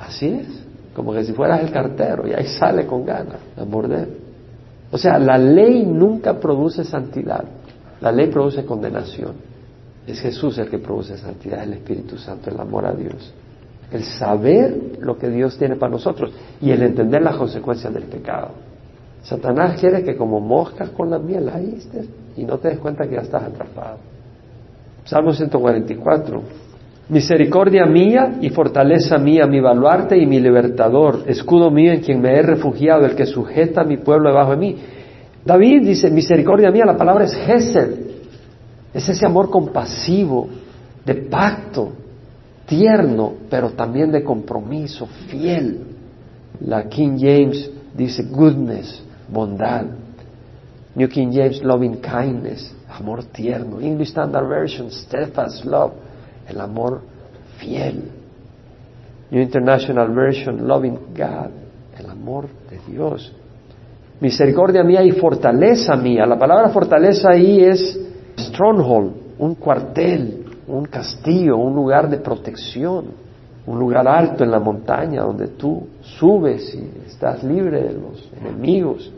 Así 0.00 0.26
es, 0.28 0.64
como 0.94 1.12
que 1.12 1.22
si 1.24 1.32
fueras 1.32 1.62
el 1.62 1.70
cartero 1.70 2.26
y 2.26 2.34
ahí 2.34 2.46
sale 2.46 2.86
con 2.86 3.04
ganas 3.04 3.38
a 3.56 3.64
morder. 3.64 4.08
O 4.90 4.98
sea, 4.98 5.18
la 5.18 5.38
ley 5.38 5.86
nunca 5.86 6.38
produce 6.38 6.84
santidad, 6.84 7.44
la 8.00 8.10
ley 8.10 8.26
produce 8.26 8.64
condenación. 8.64 9.51
Es 10.06 10.20
Jesús 10.20 10.58
el 10.58 10.68
que 10.68 10.78
produce 10.78 11.16
santidad, 11.16 11.62
el 11.62 11.74
Espíritu 11.74 12.18
Santo, 12.18 12.50
el 12.50 12.60
amor 12.60 12.86
a 12.86 12.92
Dios. 12.92 13.32
El 13.90 14.02
saber 14.04 14.98
lo 15.00 15.16
que 15.16 15.28
Dios 15.28 15.56
tiene 15.58 15.76
para 15.76 15.92
nosotros 15.92 16.32
y 16.60 16.70
el 16.70 16.82
entender 16.82 17.22
las 17.22 17.36
consecuencias 17.36 17.92
del 17.92 18.04
pecado. 18.04 18.50
Satanás 19.22 19.78
quiere 19.78 20.02
que 20.02 20.16
como 20.16 20.40
moscas 20.40 20.90
con 20.90 21.10
la 21.10 21.18
miel 21.18 21.48
ahí 21.48 21.74
estés 21.76 22.06
y 22.36 22.44
no 22.44 22.58
te 22.58 22.68
des 22.68 22.78
cuenta 22.78 23.06
que 23.06 23.14
ya 23.14 23.20
estás 23.20 23.44
atrapado. 23.44 23.98
Salmo 25.04 25.32
144. 25.32 26.42
Misericordia 27.08 27.84
mía 27.84 28.38
y 28.40 28.50
fortaleza 28.50 29.18
mía, 29.18 29.46
mi 29.46 29.60
baluarte 29.60 30.16
y 30.16 30.26
mi 30.26 30.40
libertador, 30.40 31.24
escudo 31.26 31.70
mío 31.70 31.92
en 31.92 32.00
quien 32.00 32.20
me 32.20 32.32
he 32.32 32.42
refugiado, 32.42 33.04
el 33.04 33.14
que 33.14 33.26
sujeta 33.26 33.82
a 33.82 33.84
mi 33.84 33.98
pueblo 33.98 34.30
debajo 34.30 34.52
de 34.52 34.56
mí. 34.56 34.76
David 35.44 35.82
dice, 35.84 36.10
misericordia 36.10 36.70
mía, 36.70 36.84
la 36.86 36.96
palabra 36.96 37.24
es 37.24 37.34
Gesed, 37.34 38.11
es 38.92 39.08
ese 39.08 39.24
amor 39.24 39.50
compasivo, 39.50 40.48
de 41.04 41.14
pacto, 41.14 41.92
tierno, 42.66 43.32
pero 43.50 43.70
también 43.70 44.12
de 44.12 44.22
compromiso, 44.22 45.06
fiel. 45.28 45.80
La 46.60 46.88
King 46.88 47.16
James 47.18 47.70
dice 47.94 48.24
goodness, 48.24 49.02
bondad. 49.28 49.86
New 50.94 51.08
King 51.08 51.30
James, 51.32 51.62
loving 51.62 52.00
kindness, 52.00 52.74
amor 52.88 53.24
tierno. 53.24 53.80
English 53.80 54.10
Standard 54.10 54.46
Version, 54.46 54.90
steadfast 54.90 55.64
love, 55.64 55.92
el 56.48 56.60
amor 56.60 57.00
fiel. 57.58 58.10
New 59.30 59.40
International 59.40 60.14
Version, 60.14 60.68
loving 60.68 60.98
God, 61.16 61.50
el 61.98 62.10
amor 62.10 62.46
de 62.70 62.78
Dios. 62.92 63.32
Misericordia 64.20 64.84
mía 64.84 65.02
y 65.02 65.12
fortaleza 65.12 65.96
mía. 65.96 66.26
La 66.26 66.38
palabra 66.38 66.68
fortaleza 66.68 67.30
ahí 67.30 67.64
es 67.64 67.98
stronghold, 68.36 69.12
un 69.38 69.54
cuartel, 69.54 70.44
un 70.68 70.84
castillo, 70.86 71.56
un 71.56 71.74
lugar 71.74 72.08
de 72.08 72.18
protección, 72.18 73.06
un 73.66 73.78
lugar 73.78 74.06
alto 74.08 74.44
en 74.44 74.50
la 74.50 74.58
montaña 74.58 75.22
donde 75.22 75.48
tú 75.48 75.86
subes 76.00 76.74
y 76.74 77.06
estás 77.06 77.42
libre 77.44 77.82
de 77.82 77.92
los 77.92 78.28
enemigos. 78.40 79.12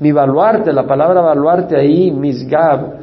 Mi 0.00 0.12
baluarte, 0.12 0.72
la 0.72 0.86
palabra 0.86 1.20
baluarte 1.20 1.76
ahí, 1.76 2.10
misgab, 2.10 3.02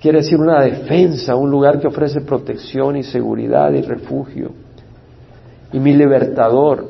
quiere 0.00 0.18
decir 0.18 0.38
una 0.38 0.60
defensa, 0.60 1.34
un 1.34 1.50
lugar 1.50 1.80
que 1.80 1.88
ofrece 1.88 2.20
protección 2.20 2.96
y 2.96 3.02
seguridad 3.02 3.72
y 3.72 3.82
refugio. 3.82 4.50
Y 5.72 5.80
mi 5.80 5.94
libertador, 5.94 6.86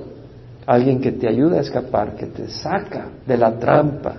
alguien 0.66 1.00
que 1.00 1.12
te 1.12 1.28
ayuda 1.28 1.58
a 1.58 1.60
escapar, 1.60 2.16
que 2.16 2.26
te 2.26 2.48
saca 2.48 3.08
de 3.26 3.36
la 3.38 3.58
trampa. 3.58 4.16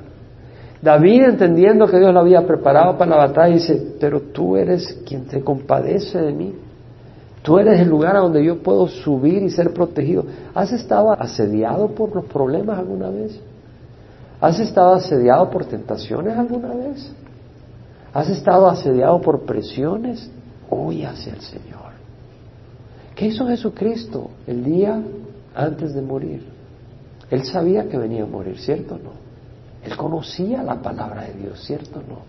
David, 0.81 1.23
entendiendo 1.23 1.87
que 1.87 1.97
Dios 1.97 2.13
lo 2.13 2.19
había 2.19 2.45
preparado 2.45 2.97
para 2.97 3.11
la 3.11 3.27
batalla, 3.27 3.53
dice, 3.53 3.95
pero 3.99 4.21
tú 4.21 4.55
eres 4.55 4.99
quien 5.05 5.25
te 5.25 5.41
compadece 5.41 6.19
de 6.19 6.31
mí. 6.31 6.53
Tú 7.41 7.57
eres 7.57 7.79
el 7.79 7.87
lugar 7.87 8.15
a 8.15 8.19
donde 8.19 8.43
yo 8.43 8.61
puedo 8.61 8.87
subir 8.87 9.41
y 9.41 9.49
ser 9.49 9.73
protegido. 9.73 10.25
¿Has 10.53 10.71
estado 10.71 11.11
asediado 11.13 11.87
por 11.89 12.13
los 12.13 12.25
problemas 12.25 12.77
alguna 12.77 13.09
vez? 13.09 13.39
¿Has 14.39 14.59
estado 14.59 14.93
asediado 14.93 15.49
por 15.49 15.65
tentaciones 15.65 16.37
alguna 16.37 16.73
vez? 16.73 17.11
¿Has 18.13 18.29
estado 18.29 18.67
asediado 18.67 19.19
por 19.21 19.45
presiones? 19.45 20.29
Hoy 20.69 21.03
hacia 21.03 21.33
el 21.33 21.41
Señor. 21.41 21.87
¿Qué 23.15 23.27
hizo 23.27 23.47
Jesucristo 23.47 24.29
el 24.45 24.63
día 24.63 25.01
antes 25.55 25.93
de 25.95 26.01
morir? 26.01 26.43
Él 27.31 27.45
sabía 27.45 27.87
que 27.87 27.97
venía 27.97 28.23
a 28.23 28.27
morir, 28.27 28.59
¿cierto 28.59 28.95
o 28.95 28.97
no? 28.97 29.26
Él 29.87 29.97
conocía 29.97 30.63
la 30.63 30.75
palabra 30.75 31.23
de 31.23 31.33
Dios, 31.33 31.63
¿cierto 31.65 31.99
o 31.99 32.03
no? 32.03 32.19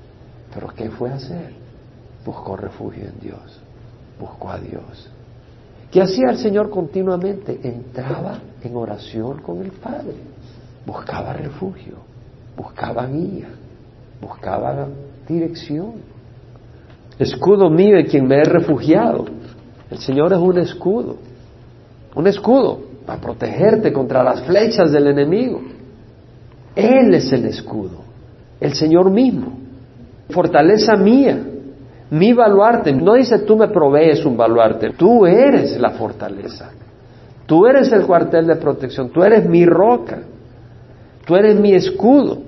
Pero 0.55 0.69
¿qué 0.69 0.91
fue 0.91 1.11
a 1.11 1.15
hacer? 1.15 1.53
Buscó 2.25 2.57
refugio 2.57 3.05
en 3.05 3.19
Dios, 3.21 3.61
buscó 4.19 4.51
a 4.51 4.59
Dios. 4.59 5.11
¿Qué 5.91 6.03
hacía 6.03 6.31
el 6.31 6.39
Señor 6.39 6.71
continuamente? 6.71 7.59
Entraba 7.63 8.39
en 8.63 8.77
oración 8.77 9.41
con 9.43 9.63
el 9.63 9.73
Padre 9.73 10.15
buscaba 10.89 11.35
refugio, 11.35 11.97
buscaba 12.57 13.07
guía, 13.07 13.49
buscaba 14.23 14.89
dirección. 15.29 15.97
Escudo 17.19 17.69
mío 17.69 17.97
de 17.97 18.07
quien 18.07 18.27
me 18.27 18.37
he 18.37 18.45
refugiado. 18.45 19.27
El 19.91 19.99
Señor 19.99 20.33
es 20.33 20.39
un 20.39 20.59
escudo, 20.59 21.17
un 22.15 22.27
escudo 22.27 22.81
para 23.05 23.21
protegerte 23.21 23.93
contra 23.93 24.23
las 24.23 24.43
flechas 24.45 24.91
del 24.91 25.09
enemigo. 25.09 25.61
Él 26.79 27.15
es 27.15 27.33
el 27.33 27.45
escudo, 27.47 27.99
el 28.61 28.73
Señor 28.75 29.11
mismo, 29.11 29.59
fortaleza 30.31 30.97
mía, 30.97 31.39
mi 32.11 32.33
baluarte. 32.33 32.93
No 32.93 33.15
dice 33.15 33.41
tú 33.41 33.57
me 33.57 33.69
provees 33.69 34.25
un 34.25 34.37
baluarte, 34.37 34.91
tú 34.91 35.27
eres 35.27 35.79
la 35.79 35.91
fortaleza, 35.91 36.71
tú 37.47 37.67
eres 37.67 37.93
el 37.93 38.07
cuartel 38.07 38.47
de 38.47 38.57
protección, 38.57 39.11
tú 39.11 39.23
eres 39.23 39.49
mi 39.49 39.67
roca. 39.67 40.19
Tú 41.29 41.37
eres 41.37 41.61
mi 41.61 41.75
escudo. 41.75 42.39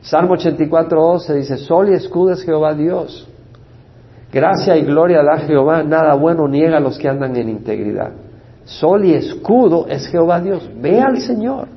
Salmo 0.00 0.32
84, 0.32 1.18
dice, 1.34 1.58
Sol 1.58 1.90
y 1.90 1.92
escudo 1.92 2.32
es 2.32 2.42
Jehová 2.42 2.72
Dios. 2.72 3.28
Gracia 4.32 4.78
y 4.78 4.82
gloria 4.86 5.22
da 5.22 5.36
Jehová, 5.40 5.82
nada 5.82 6.14
bueno 6.14 6.48
niega 6.48 6.78
a 6.78 6.80
los 6.80 6.98
que 6.98 7.06
andan 7.06 7.36
en 7.36 7.50
integridad. 7.50 8.12
Sol 8.64 9.04
y 9.04 9.12
escudo 9.12 9.86
es 9.88 10.06
Jehová 10.06 10.40
Dios. 10.40 10.70
Ve 10.80 11.02
al 11.02 11.20
Señor. 11.20 11.68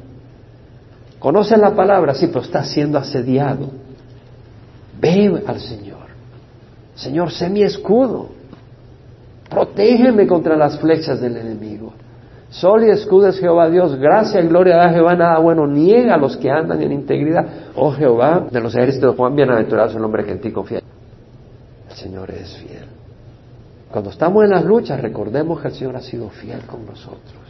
Conoce 1.26 1.58
la 1.58 1.76
palabra, 1.76 2.14
sí, 2.14 2.28
pero 2.28 2.42
está 2.42 2.64
siendo 2.64 3.00
asediado. 3.00 3.68
Ve 5.02 5.42
al 5.48 5.60
Señor. 5.60 6.06
Señor, 6.94 7.32
sé 7.32 7.50
mi 7.50 7.64
escudo. 7.64 8.28
Protégeme 9.50 10.28
contra 10.28 10.56
las 10.56 10.78
flechas 10.78 11.20
del 11.20 11.38
enemigo. 11.38 11.94
Sol 12.52 12.84
y 12.84 12.92
escudo 12.92 13.30
es 13.30 13.40
Jehová 13.40 13.72
Dios, 13.72 13.96
gracia 13.96 14.40
y 14.40 14.48
gloria 14.48 14.78
da 14.78 14.92
Jehová, 14.92 15.16
nada 15.16 15.40
bueno 15.40 15.66
niega 15.66 16.14
a 16.14 16.18
los 16.18 16.38
que 16.38 16.52
andan 16.52 16.80
en 16.84 16.92
integridad. 16.92 17.44
Oh 17.76 17.92
Jehová, 17.92 18.46
de 18.52 18.62
los 18.62 18.76
ejércitos 18.76 19.16
Juan, 19.16 19.36
bienaventurado 19.36 19.90
es 19.90 19.96
el 19.96 20.04
hombre 20.04 20.26
que 20.26 20.34
en 20.34 20.42
ti 20.42 20.52
confía. 20.52 20.84
El 21.90 21.96
Señor 21.96 22.30
es 22.30 22.56
fiel. 22.56 22.86
Cuando 23.92 24.12
estamos 24.12 24.44
en 24.44 24.52
las 24.52 24.64
luchas, 24.64 25.02
recordemos 25.02 25.60
que 25.60 25.70
el 25.70 25.74
Señor 25.74 25.96
ha 25.96 26.02
sido 26.02 26.30
fiel 26.30 26.62
con 26.68 26.86
nosotros. 26.86 27.42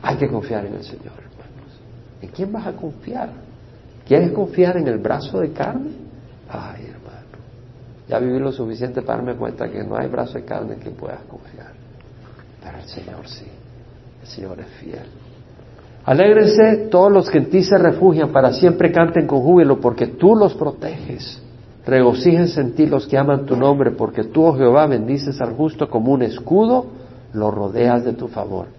Hay 0.00 0.16
que 0.16 0.28
confiar 0.28 0.64
en 0.64 0.76
el 0.76 0.84
Señor. 0.84 1.27
¿En 2.20 2.28
quién 2.30 2.52
vas 2.52 2.66
a 2.66 2.72
confiar? 2.72 3.30
¿Quieres 4.06 4.32
confiar 4.32 4.76
en 4.76 4.88
el 4.88 4.98
brazo 4.98 5.40
de 5.40 5.52
carne? 5.52 5.90
Ay, 6.48 6.86
hermano, 6.86 7.44
ya 8.08 8.18
viví 8.18 8.38
lo 8.38 8.52
suficiente 8.52 9.02
para 9.02 9.18
darme 9.18 9.36
cuenta 9.36 9.68
que 9.68 9.84
no 9.84 9.96
hay 9.96 10.08
brazo 10.08 10.34
de 10.34 10.44
carne 10.44 10.74
en 10.74 10.80
que 10.80 10.90
puedas 10.90 11.20
confiar. 11.28 11.72
Pero 12.62 12.78
el 12.78 12.88
Señor 12.88 13.28
sí. 13.28 13.46
Señor 14.28 14.60
es 14.60 14.66
fiel. 14.80 15.06
Alégrense 16.04 16.88
todos 16.90 17.12
los 17.12 17.28
que 17.28 17.38
en 17.38 17.50
ti 17.50 17.62
se 17.62 17.76
refugian, 17.76 18.30
para 18.30 18.52
siempre 18.52 18.92
canten 18.92 19.26
con 19.26 19.40
júbilo, 19.40 19.80
porque 19.80 20.06
tú 20.06 20.34
los 20.34 20.54
proteges. 20.54 21.42
Regocíjense 21.84 22.60
en 22.60 22.74
ti 22.74 22.86
los 22.86 23.06
que 23.06 23.18
aman 23.18 23.46
tu 23.46 23.56
nombre, 23.56 23.90
porque 23.90 24.24
tú, 24.24 24.44
oh 24.44 24.56
Jehová, 24.56 24.86
bendices 24.86 25.40
al 25.40 25.54
justo 25.54 25.88
como 25.88 26.12
un 26.12 26.22
escudo, 26.22 26.86
lo 27.32 27.50
rodeas 27.50 28.04
de 28.04 28.12
tu 28.14 28.28
favor. 28.28 28.77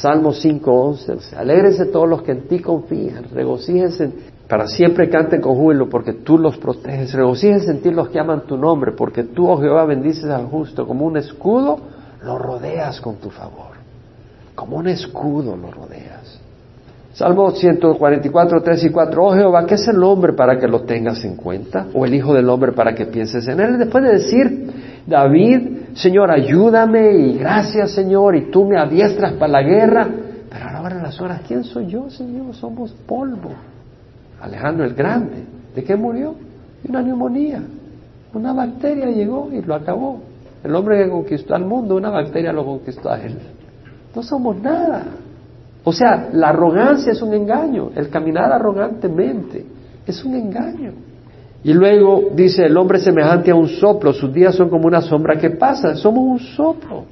Salmo 0.00 0.30
5.11, 0.30 1.34
alégrese 1.36 1.86
todos 1.86 2.08
los 2.08 2.22
que 2.22 2.32
en 2.32 2.48
ti 2.48 2.60
confían, 2.60 3.24
regocíjense, 3.32 4.10
para 4.48 4.66
siempre 4.66 5.10
canten 5.10 5.42
con 5.42 5.54
júbilo 5.54 5.88
porque 5.88 6.14
tú 6.14 6.38
los 6.38 6.56
proteges, 6.56 7.12
regocíjense 7.12 7.70
en 7.70 7.82
ti 7.82 7.90
los 7.90 8.08
que 8.08 8.18
aman 8.18 8.46
tu 8.46 8.56
nombre, 8.56 8.92
porque 8.92 9.24
tú, 9.24 9.50
oh 9.50 9.60
Jehová, 9.60 9.84
bendices 9.84 10.24
al 10.24 10.46
justo, 10.46 10.86
como 10.86 11.04
un 11.04 11.18
escudo 11.18 11.78
lo 12.22 12.38
rodeas 12.38 13.00
con 13.02 13.16
tu 13.16 13.28
favor, 13.28 13.76
como 14.54 14.78
un 14.78 14.88
escudo 14.88 15.56
lo 15.56 15.70
rodeas. 15.70 16.40
Salmo 17.12 17.50
144, 17.50 18.62
3 18.62 18.84
y 18.84 18.88
4. 18.88 19.24
Oh 19.24 19.34
Jehová, 19.34 19.66
¿qué 19.66 19.74
es 19.74 19.86
el 19.86 20.02
hombre 20.02 20.32
para 20.32 20.58
que 20.58 20.66
lo 20.66 20.80
tengas 20.84 21.22
en 21.26 21.36
cuenta? 21.36 21.88
¿O 21.92 22.06
el 22.06 22.14
hijo 22.14 22.32
del 22.32 22.48
hombre 22.48 22.72
para 22.72 22.94
que 22.94 23.04
pienses 23.04 23.46
en 23.48 23.60
él? 23.60 23.78
Después 23.78 24.02
de 24.02 24.12
decir, 24.12 24.70
David, 25.06 25.81
Señor, 25.94 26.30
ayúdame 26.30 27.12
y 27.12 27.38
gracias, 27.38 27.92
Señor, 27.92 28.36
y 28.36 28.50
tú 28.50 28.64
me 28.64 28.78
adiestras 28.78 29.34
para 29.34 29.52
la 29.52 29.62
guerra. 29.62 30.08
Pero 30.50 30.68
ahora 30.68 30.96
en 30.96 31.02
las 31.02 31.20
horas, 31.20 31.42
¿quién 31.46 31.64
soy 31.64 31.86
yo, 31.86 32.10
Señor? 32.10 32.54
Somos 32.54 32.92
polvo. 33.06 33.50
Alejandro 34.40 34.84
el 34.84 34.94
Grande, 34.94 35.44
¿de 35.74 35.84
qué 35.84 35.96
murió? 35.96 36.34
De 36.82 36.90
una 36.90 37.02
neumonía. 37.02 37.62
Una 38.34 38.52
bacteria 38.52 39.06
llegó 39.06 39.50
y 39.52 39.60
lo 39.60 39.74
acabó. 39.74 40.20
El 40.64 40.74
hombre 40.74 41.04
que 41.04 41.10
conquistó 41.10 41.54
al 41.54 41.64
mundo, 41.64 41.96
una 41.96 42.10
bacteria 42.10 42.52
lo 42.52 42.64
conquistó 42.64 43.10
a 43.10 43.20
él. 43.20 43.38
No 44.14 44.22
somos 44.22 44.56
nada. 44.60 45.04
O 45.84 45.92
sea, 45.92 46.28
la 46.32 46.50
arrogancia 46.50 47.12
es 47.12 47.20
un 47.22 47.34
engaño, 47.34 47.90
el 47.94 48.08
caminar 48.08 48.52
arrogantemente 48.52 49.64
es 50.06 50.24
un 50.24 50.34
engaño. 50.34 50.92
Y 51.64 51.72
luego 51.72 52.30
dice, 52.34 52.64
el 52.64 52.76
hombre 52.76 52.98
semejante 52.98 53.50
a 53.50 53.54
un 53.54 53.68
soplo, 53.68 54.12
sus 54.12 54.32
días 54.32 54.54
son 54.54 54.68
como 54.68 54.86
una 54.86 55.00
sombra 55.00 55.38
que 55.38 55.50
pasa, 55.50 55.94
somos 55.94 56.24
un 56.24 56.38
soplo. 56.38 57.04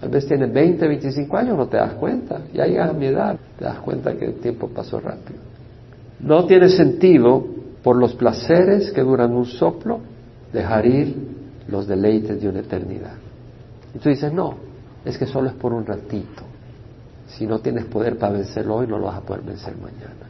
Tal 0.00 0.10
vez 0.10 0.26
tienes 0.26 0.52
20, 0.52 0.86
25 0.86 1.36
años, 1.36 1.56
no 1.56 1.66
te 1.66 1.76
das 1.76 1.94
cuenta, 1.94 2.40
ya 2.52 2.66
llegas 2.66 2.90
a 2.90 2.92
mi 2.92 3.06
edad, 3.06 3.36
te 3.58 3.64
das 3.64 3.78
cuenta 3.78 4.14
que 4.14 4.26
el 4.26 4.34
tiempo 4.34 4.68
pasó 4.68 4.98
rápido. 4.98 5.38
No 6.20 6.44
tiene 6.44 6.68
sentido, 6.68 7.44
por 7.84 7.96
los 7.96 8.14
placeres 8.14 8.90
que 8.92 9.02
duran 9.02 9.32
un 9.32 9.44
soplo, 9.44 10.00
dejar 10.52 10.86
ir 10.86 11.14
los 11.68 11.86
deleites 11.86 12.40
de 12.40 12.48
una 12.48 12.60
eternidad. 12.60 13.12
Y 13.94 13.98
tú 13.98 14.08
dices, 14.08 14.32
no, 14.32 14.54
es 15.04 15.18
que 15.18 15.26
solo 15.26 15.48
es 15.48 15.54
por 15.54 15.72
un 15.74 15.84
ratito. 15.84 16.42
Si 17.26 17.46
no 17.46 17.58
tienes 17.58 17.84
poder 17.84 18.18
para 18.18 18.32
vencerlo 18.32 18.76
hoy, 18.76 18.86
no 18.86 18.98
lo 18.98 19.06
vas 19.06 19.18
a 19.18 19.20
poder 19.20 19.42
vencer 19.42 19.76
mañana. 19.76 20.26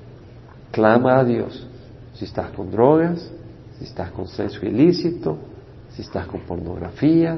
Clama 0.72 1.18
a 1.20 1.24
Dios. 1.24 1.66
Si 2.14 2.24
estás 2.24 2.50
con 2.50 2.70
drogas, 2.72 3.31
si 3.84 3.90
estás 3.90 4.12
con 4.12 4.26
sexo 4.26 4.64
ilícito, 4.64 5.36
si 5.90 6.00
estás 6.00 6.26
con 6.26 6.40
pornografía, 6.40 7.36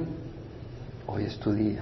hoy 1.09 1.24
es 1.24 1.37
tu 1.40 1.52
día. 1.52 1.80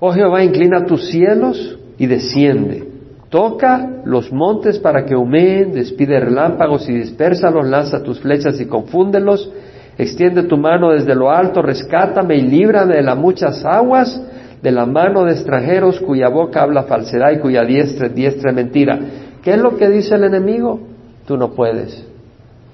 Oh 0.00 0.10
Jehová, 0.10 0.42
inclina 0.42 0.86
tus 0.86 1.10
cielos 1.10 1.78
y 1.98 2.06
desciende. 2.06 2.88
Toca 3.28 4.00
los 4.06 4.32
montes 4.32 4.78
para 4.78 5.04
que 5.04 5.14
humeen, 5.14 5.72
despide 5.72 6.18
relámpagos 6.18 6.88
y 6.88 6.94
dispersalos, 6.94 7.66
lanza 7.66 8.02
tus 8.02 8.20
flechas 8.20 8.58
y 8.58 8.64
confúndelos. 8.64 9.52
Extiende 9.98 10.44
tu 10.44 10.56
mano 10.56 10.92
desde 10.92 11.14
lo 11.14 11.30
alto, 11.30 11.60
rescátame 11.60 12.36
y 12.36 12.40
líbrame 12.40 12.96
de 12.96 13.02
las 13.02 13.18
muchas 13.18 13.62
aguas 13.66 14.18
de 14.62 14.72
la 14.72 14.86
mano 14.86 15.24
de 15.24 15.32
extranjeros 15.32 16.00
cuya 16.00 16.30
boca 16.30 16.62
habla 16.62 16.84
falsedad 16.84 17.32
y 17.32 17.38
cuya 17.38 17.64
diestra 17.64 18.06
es 18.06 18.14
diestra 18.14 18.50
mentira. 18.50 18.98
¿Qué 19.42 19.50
es 19.50 19.58
lo 19.58 19.76
que 19.76 19.90
dice 19.90 20.14
el 20.14 20.24
enemigo? 20.24 20.80
Tú 21.26 21.36
no 21.36 21.50
puedes, 21.50 22.13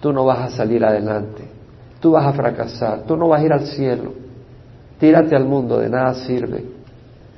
tú 0.00 0.12
no 0.12 0.24
vas 0.24 0.52
a 0.52 0.56
salir 0.56 0.84
adelante, 0.84 1.44
tú 2.00 2.12
vas 2.12 2.26
a 2.26 2.32
fracasar, 2.32 3.02
tú 3.06 3.16
no 3.16 3.28
vas 3.28 3.42
a 3.42 3.44
ir 3.44 3.52
al 3.52 3.66
cielo, 3.66 4.12
tírate 4.98 5.36
al 5.36 5.44
mundo, 5.44 5.78
de 5.78 5.88
nada 5.88 6.14
sirve. 6.14 6.64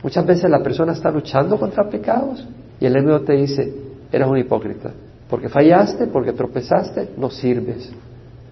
Muchas 0.03 0.25
veces 0.27 0.51
la 0.51 0.63
persona 0.63 0.93
está 0.93 1.11
luchando 1.11 1.59
contra 1.59 1.89
pecados 1.89 2.47
y 2.81 2.87
el 2.87 2.97
enemigo 2.97 3.21
te 3.21 3.35
dice, 3.35 3.73
eres 4.11 4.29
un 4.29 4.39
hipócrita, 4.39 4.91
porque 5.29 5.49
fallaste, 5.49 6.07
porque 6.07 6.33
tropezaste, 6.33 7.11
no 7.17 7.31
sirves. 7.31 7.93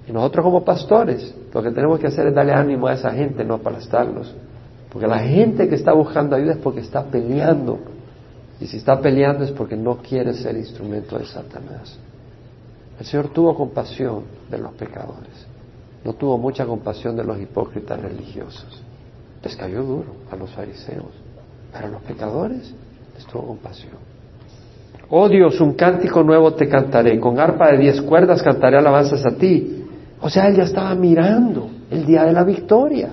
Y 0.08 0.12
nosotros 0.12 0.44
como 0.44 0.64
pastores, 0.64 1.34
lo 1.52 1.62
que 1.62 1.70
tenemos 1.70 1.98
que 2.00 2.08
hacer 2.08 2.26
es 2.28 2.34
darle 2.34 2.52
ánimo 2.52 2.88
a 2.88 2.94
esa 2.94 3.10
gente, 3.10 3.44
no 3.44 3.54
aplastarlos. 3.54 4.34
Porque 4.90 5.06
la 5.06 5.20
gente 5.20 5.68
que 5.68 5.76
está 5.76 5.92
buscando 5.92 6.34
ayuda 6.34 6.54
es 6.54 6.58
porque 6.58 6.80
está 6.80 7.04
peleando. 7.04 7.78
Y 8.60 8.66
si 8.66 8.78
está 8.78 9.00
peleando 9.00 9.44
es 9.44 9.52
porque 9.52 9.76
no 9.76 9.98
quiere 9.98 10.34
ser 10.34 10.56
instrumento 10.56 11.16
de 11.16 11.26
Satanás. 11.26 11.96
El 13.00 13.06
Señor 13.06 13.28
tuvo 13.28 13.54
compasión 13.54 14.24
de 14.50 14.58
los 14.58 14.72
pecadores. 14.72 15.46
No 16.04 16.12
tuvo 16.12 16.36
mucha 16.36 16.66
compasión 16.66 17.16
de 17.16 17.24
los 17.24 17.40
hipócritas 17.40 17.98
religiosos. 17.98 18.82
Les 19.42 19.56
cayó 19.56 19.82
duro 19.82 20.14
a 20.30 20.36
los 20.36 20.50
fariseos. 20.50 21.08
Pero 21.72 21.86
a 21.86 21.88
los 21.88 22.02
pecadores 22.02 22.74
les 23.14 23.26
tuvo 23.26 23.46
compasión. 23.46 23.94
Oh 25.08 25.30
Dios, 25.30 25.58
un 25.62 25.72
cántico 25.72 26.22
nuevo 26.22 26.52
te 26.52 26.68
cantaré. 26.68 27.18
Con 27.18 27.40
arpa 27.40 27.72
de 27.72 27.78
diez 27.78 28.02
cuerdas 28.02 28.42
cantaré 28.42 28.76
alabanzas 28.76 29.24
a 29.24 29.30
ti. 29.30 29.86
O 30.20 30.28
sea, 30.28 30.48
él 30.48 30.56
ya 30.56 30.64
estaba 30.64 30.94
mirando 30.94 31.70
el 31.90 32.04
día 32.04 32.24
de 32.24 32.32
la 32.32 32.44
victoria. 32.44 33.08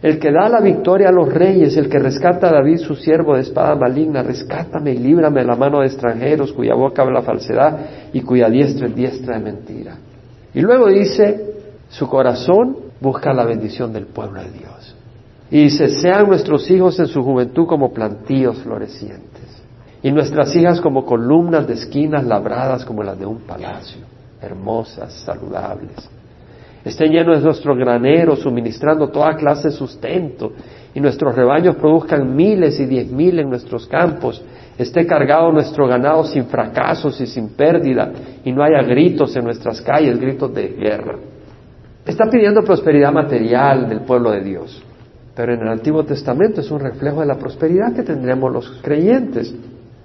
El 0.00 0.20
que 0.20 0.30
da 0.30 0.48
la 0.48 0.60
victoria 0.60 1.08
a 1.08 1.12
los 1.12 1.32
reyes, 1.32 1.76
el 1.76 1.88
que 1.88 1.98
rescata 1.98 2.48
a 2.48 2.52
David, 2.52 2.78
su 2.78 2.94
siervo 2.94 3.34
de 3.34 3.42
espada 3.42 3.74
maligna, 3.74 4.22
rescátame 4.22 4.92
y 4.92 4.98
líbrame 4.98 5.40
de 5.40 5.46
la 5.46 5.56
mano 5.56 5.80
de 5.80 5.86
extranjeros 5.86 6.52
cuya 6.52 6.74
boca 6.74 7.02
habla 7.02 7.22
falsedad 7.22 7.78
y 8.12 8.20
cuya 8.20 8.48
diestra 8.48 8.86
es 8.86 8.94
diestra 8.94 9.38
de 9.38 9.44
mentira. 9.44 9.96
Y 10.54 10.60
luego 10.60 10.86
dice, 10.86 11.54
su 11.88 12.08
corazón 12.08 12.76
busca 13.00 13.32
la 13.32 13.44
bendición 13.44 13.92
del 13.92 14.06
pueblo 14.06 14.40
de 14.40 14.50
Dios. 14.50 14.94
Y 15.50 15.64
dice, 15.64 15.88
sean 15.88 16.28
nuestros 16.28 16.70
hijos 16.70 16.98
en 17.00 17.08
su 17.08 17.22
juventud 17.22 17.66
como 17.66 17.92
plantíos 17.92 18.58
florecientes, 18.58 19.62
y 20.00 20.12
nuestras 20.12 20.54
hijas 20.54 20.80
como 20.80 21.04
columnas 21.04 21.66
de 21.66 21.74
esquinas 21.74 22.24
labradas 22.24 22.84
como 22.84 23.02
las 23.02 23.18
de 23.18 23.26
un 23.26 23.38
palacio, 23.38 24.02
hermosas, 24.40 25.12
saludables 25.24 26.08
estén 26.88 27.12
llenos 27.12 27.42
nuestros 27.42 27.76
graneros, 27.76 28.40
suministrando 28.40 29.08
toda 29.08 29.36
clase 29.36 29.68
de 29.68 29.74
sustento, 29.74 30.52
y 30.94 31.00
nuestros 31.00 31.34
rebaños 31.34 31.76
produzcan 31.76 32.34
miles 32.34 32.80
y 32.80 32.86
diez 32.86 33.10
mil 33.10 33.38
en 33.38 33.48
nuestros 33.48 33.86
campos, 33.86 34.42
esté 34.78 35.06
cargado 35.06 35.52
nuestro 35.52 35.86
ganado 35.86 36.24
sin 36.24 36.46
fracasos 36.46 37.20
y 37.20 37.26
sin 37.26 37.50
pérdida, 37.50 38.10
y 38.44 38.52
no 38.52 38.62
haya 38.62 38.82
gritos 38.82 39.36
en 39.36 39.44
nuestras 39.44 39.80
calles, 39.82 40.18
gritos 40.18 40.52
de 40.54 40.68
guerra. 40.68 41.16
Está 42.06 42.24
pidiendo 42.30 42.62
prosperidad 42.62 43.12
material 43.12 43.88
del 43.88 44.00
pueblo 44.00 44.30
de 44.30 44.42
Dios, 44.42 44.82
pero 45.34 45.52
en 45.52 45.60
el 45.60 45.68
Antiguo 45.68 46.04
Testamento 46.04 46.62
es 46.62 46.70
un 46.70 46.80
reflejo 46.80 47.20
de 47.20 47.26
la 47.26 47.36
prosperidad 47.36 47.94
que 47.94 48.02
tendremos 48.02 48.52
los 48.52 48.80
creyentes, 48.82 49.54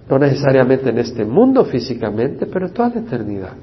no 0.10 0.20
necesariamente 0.20 0.90
en 0.90 0.98
este 0.98 1.24
mundo 1.24 1.64
físicamente, 1.64 2.46
pero 2.46 2.68
en 2.68 2.74
toda 2.74 2.90
la 2.90 3.00
eternidad. 3.00 3.54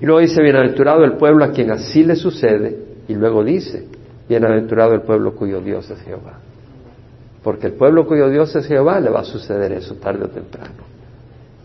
Y 0.00 0.06
luego 0.06 0.20
dice, 0.20 0.42
bienaventurado 0.42 1.04
el 1.04 1.16
pueblo 1.16 1.44
a 1.44 1.50
quien 1.50 1.70
así 1.70 2.04
le 2.04 2.16
sucede, 2.16 2.78
y 3.08 3.14
luego 3.14 3.42
dice, 3.42 3.86
bienaventurado 4.28 4.94
el 4.94 5.02
pueblo 5.02 5.34
cuyo 5.34 5.60
Dios 5.60 5.90
es 5.90 6.00
Jehová. 6.02 6.38
Porque 7.42 7.68
el 7.68 7.72
pueblo 7.74 8.06
cuyo 8.06 8.28
Dios 8.28 8.54
es 8.56 8.66
Jehová 8.66 9.00
le 9.00 9.10
va 9.10 9.20
a 9.20 9.24
suceder 9.24 9.72
eso 9.72 9.94
tarde 9.94 10.24
o 10.24 10.28
temprano. 10.28 10.84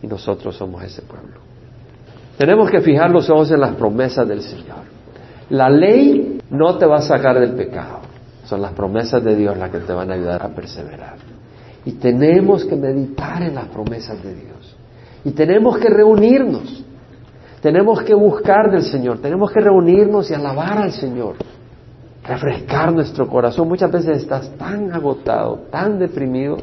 Y 0.02 0.08
nosotros 0.08 0.56
somos 0.56 0.84
ese 0.84 1.02
pueblo. 1.02 1.40
Tenemos 2.38 2.70
que 2.70 2.82
fijar 2.82 3.12
los 3.12 3.30
ojos 3.30 3.52
en 3.52 3.60
las 3.60 3.76
promesas 3.76 4.28
del 4.28 4.42
Señor. 4.42 4.84
La 5.50 5.70
ley 5.70 6.40
no 6.50 6.78
te 6.78 6.86
va 6.86 6.98
a 6.98 7.02
sacar 7.02 7.40
del 7.40 7.54
pecado. 7.54 8.00
Son 8.46 8.62
las 8.62 8.74
promesas 8.74 9.24
de 9.24 9.36
Dios 9.36 9.58
las 9.58 9.70
que 9.70 9.80
te 9.80 9.94
van 9.94 10.12
a 10.12 10.16
ayudar 10.16 10.44
a 10.44 10.50
perseverar. 10.50 11.18
Y 11.86 11.94
tenemos 11.94 12.66
que 12.66 12.76
meditar 12.76 13.44
en 13.44 13.56
las 13.56 13.68
promesas 13.68 14.22
de 14.24 14.34
Dios. 14.34 14.76
Y 15.26 15.32
tenemos 15.32 15.78
que 15.78 15.90
reunirnos. 15.90 16.84
Tenemos 17.64 18.04
que 18.04 18.14
buscar 18.14 18.70
del 18.70 18.84
Señor, 18.84 19.20
tenemos 19.20 19.50
que 19.50 19.62
reunirnos 19.62 20.30
y 20.30 20.34
alabar 20.34 20.80
al 20.80 20.92
Señor, 20.92 21.38
refrescar 22.22 22.92
nuestro 22.92 23.30
corazón. 23.30 23.70
Muchas 23.70 23.90
veces 23.90 24.18
estás 24.18 24.50
tan 24.58 24.92
agotado, 24.92 25.62
tan 25.72 25.98
deprimido. 25.98 26.58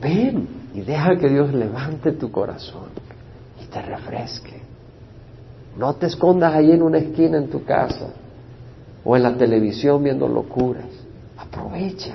Ven 0.00 0.46
y 0.72 0.82
deja 0.82 1.16
que 1.16 1.28
Dios 1.28 1.52
levante 1.52 2.12
tu 2.12 2.30
corazón 2.30 2.90
y 3.60 3.66
te 3.66 3.82
refresque. 3.82 4.60
No 5.76 5.94
te 5.94 6.06
escondas 6.06 6.54
ahí 6.54 6.70
en 6.70 6.82
una 6.82 6.98
esquina 6.98 7.38
en 7.38 7.48
tu 7.48 7.64
casa 7.64 8.10
o 9.04 9.16
en 9.16 9.24
la 9.24 9.36
televisión 9.36 10.00
viendo 10.04 10.28
locuras. 10.28 10.86
Aprovecha. 11.38 12.14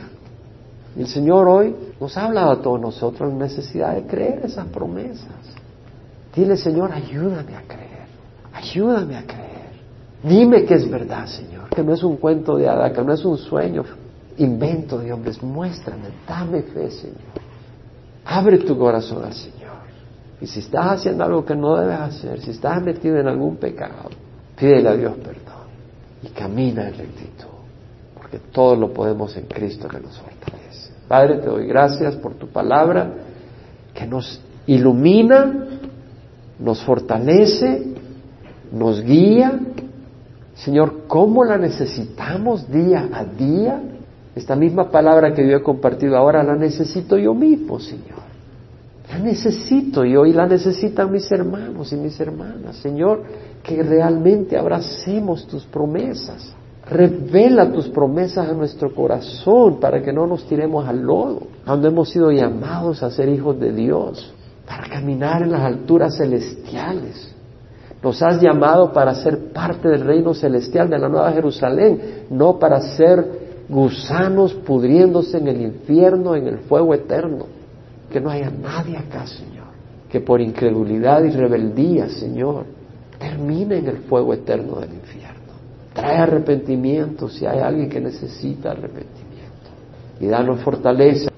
El 0.96 1.08
Señor 1.08 1.50
hoy 1.50 1.76
nos 2.00 2.16
ha 2.16 2.28
hablado 2.28 2.52
a 2.52 2.62
todos 2.62 2.80
nosotros 2.80 3.30
la 3.34 3.40
necesidad 3.40 3.94
de 3.94 4.04
creer 4.04 4.46
esas 4.46 4.68
promesas. 4.68 5.36
Dile, 6.34 6.56
Señor, 6.56 6.94
ayúdame 6.94 7.58
a 7.58 7.64
creer. 7.68 7.91
Ayúdame 8.62 9.18
a 9.18 9.24
creer. 9.24 9.52
Dime 10.24 10.66
que 10.66 10.76
es 10.76 10.90
verdad, 10.90 11.26
Señor, 11.26 11.70
que 11.70 11.84
no 11.84 11.94
es 11.94 12.04
un 12.04 12.18
cuento 12.18 12.58
de 12.58 12.70
hada, 12.70 12.94
que 12.94 13.02
no 13.02 13.14
es 13.14 13.26
un 13.26 13.38
sueño, 13.38 13.84
invento 14.38 15.00
de 15.00 15.12
hombres. 15.12 15.42
Muéstrame, 15.42 16.10
dame 16.28 16.62
fe, 16.62 16.92
Señor. 16.92 17.18
Abre 18.26 18.60
tu 18.60 18.78
corazón 18.78 19.26
al 19.26 19.34
Señor. 19.34 19.62
Y 20.40 20.48
si 20.48 20.60
estás 20.60 21.00
haciendo 21.00 21.24
algo 21.24 21.44
que 21.44 21.56
no 21.56 21.76
debes 21.76 22.00
hacer, 22.00 22.42
si 22.42 22.52
estás 22.52 22.82
metido 22.82 23.18
en 23.18 23.28
algún 23.28 23.58
pecado, 23.58 24.10
pídele 24.58 24.90
a 24.90 24.96
Dios 24.96 25.14
perdón 25.18 25.62
y 26.24 26.28
camina 26.30 26.88
en 26.88 26.98
rectitud, 26.98 27.48
porque 28.16 28.40
todo 28.52 28.76
lo 28.76 28.94
podemos 28.94 29.36
en 29.38 29.46
Cristo 29.46 29.88
que 29.88 30.00
nos 30.00 30.18
fortalece. 30.20 30.94
Padre, 31.08 31.38
te 31.40 31.48
doy 31.48 31.68
gracias 31.68 32.16
por 32.16 32.36
tu 32.36 32.48
palabra 32.48 33.12
que 33.94 34.06
nos 34.06 34.40
ilumina, 34.68 35.68
nos 36.60 36.84
fortalece, 36.84 37.91
nos 38.72 39.02
guía. 39.04 39.60
Señor, 40.56 41.04
¿cómo 41.08 41.44
la 41.44 41.58
necesitamos 41.58 42.70
día 42.72 43.10
a 43.12 43.26
día? 43.26 43.82
Esta 44.36 44.56
misma 44.56 44.90
palabra 44.90 45.34
que 45.34 45.48
yo 45.48 45.58
he 45.58 45.62
compartido 45.62 46.18
ahora 46.18 46.44
la 46.44 46.56
necesito 46.56 47.18
yo 47.18 47.34
mismo, 47.34 47.80
Señor. 47.80 48.22
La 49.10 49.20
necesito 49.20 50.06
yo 50.06 50.26
y 50.26 50.32
la 50.32 50.48
necesitan 50.48 51.12
mis 51.12 51.30
hermanos 51.32 51.92
y 51.92 51.98
mis 51.98 52.18
hermanas. 52.20 52.78
Señor, 52.78 53.24
que 53.62 53.84
realmente 53.84 54.58
abracemos 54.58 55.46
tus 55.48 55.66
promesas. 55.66 56.54
Revela 56.90 57.72
tus 57.72 57.90
promesas 57.90 58.50
a 58.50 58.54
nuestro 58.54 58.94
corazón 58.96 59.80
para 59.80 60.02
que 60.02 60.14
no 60.14 60.26
nos 60.28 60.46
tiremos 60.46 60.88
al 60.88 61.02
lodo, 61.02 61.42
donde 61.66 61.90
hemos 61.90 62.10
sido 62.10 62.32
llamados 62.32 63.04
a 63.04 63.12
ser 63.12 63.30
hijos 63.30 63.60
de 63.60 63.72
Dios, 63.72 64.34
para 64.66 64.88
caminar 64.90 65.44
en 65.44 65.52
las 65.52 65.62
alturas 65.62 66.18
celestiales. 66.18 67.31
Nos 68.04 68.22
has 68.24 68.42
llamado 68.42 68.92
para 68.92 69.14
ser 69.14 69.52
parte 69.52 69.88
del 69.88 70.02
reino 70.02 70.34
celestial 70.34 70.90
de 70.90 70.98
la 70.98 71.08
Nueva 71.08 71.32
Jerusalén, 71.32 72.26
no 72.32 72.58
para 72.58 72.82
ser 72.82 73.42
gusanos 73.70 74.54
pudriéndose 74.54 75.38
en 75.38 75.48
el 75.48 75.62
infierno, 75.62 76.36
en 76.36 76.48
el 76.48 76.60
fuego 76.60 76.94
eterno. 76.94 77.46
Que 78.10 78.20
no 78.20 78.30
haya 78.30 78.50
nadie 78.50 78.98
acá, 78.98 79.28
Señor, 79.28 79.68
que 80.10 80.20
por 80.20 80.42
incredulidad 80.42 81.24
y 81.24 81.30
rebeldía, 81.30 82.10
Señor, 82.10 82.66
termine 83.20 83.78
en 83.78 83.88
el 83.88 83.98
fuego 84.00 84.34
eterno 84.34 84.80
del 84.80 84.94
infierno. 84.94 85.40
Trae 85.94 86.18
arrepentimiento 86.18 87.30
si 87.30 87.46
hay 87.46 87.60
alguien 87.60 87.90
que 87.90 88.02
necesita 88.02 88.72
arrepentimiento. 88.72 89.30
Y 90.20 90.28
danos 90.28 90.62
fortaleza. 90.62 91.30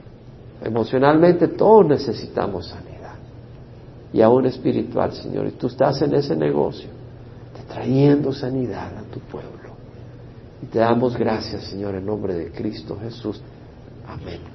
Emocionalmente 0.64 1.50
todos 1.50 1.86
necesitamos 1.86 2.70
sanidad. 2.70 2.93
Y 4.14 4.22
aún 4.22 4.46
espiritual, 4.46 5.12
Señor. 5.14 5.48
Y 5.48 5.52
tú 5.52 5.68
estás 5.68 6.02
en 6.04 6.14
ese 6.14 6.36
negocio, 6.36 6.90
trayendo 7.68 8.32
sanidad 8.32 8.98
a 8.98 9.04
tu 9.12 9.20
pueblo. 9.20 9.74
Y 10.62 10.68
te 10.68 10.80
damos 10.80 11.18
gracias, 11.18 11.64
Señor, 11.64 11.96
en 11.96 12.06
nombre 12.06 12.36
de 12.36 12.52
Cristo 12.52 12.98
Jesús. 13.02 13.42
Amén. 14.08 14.53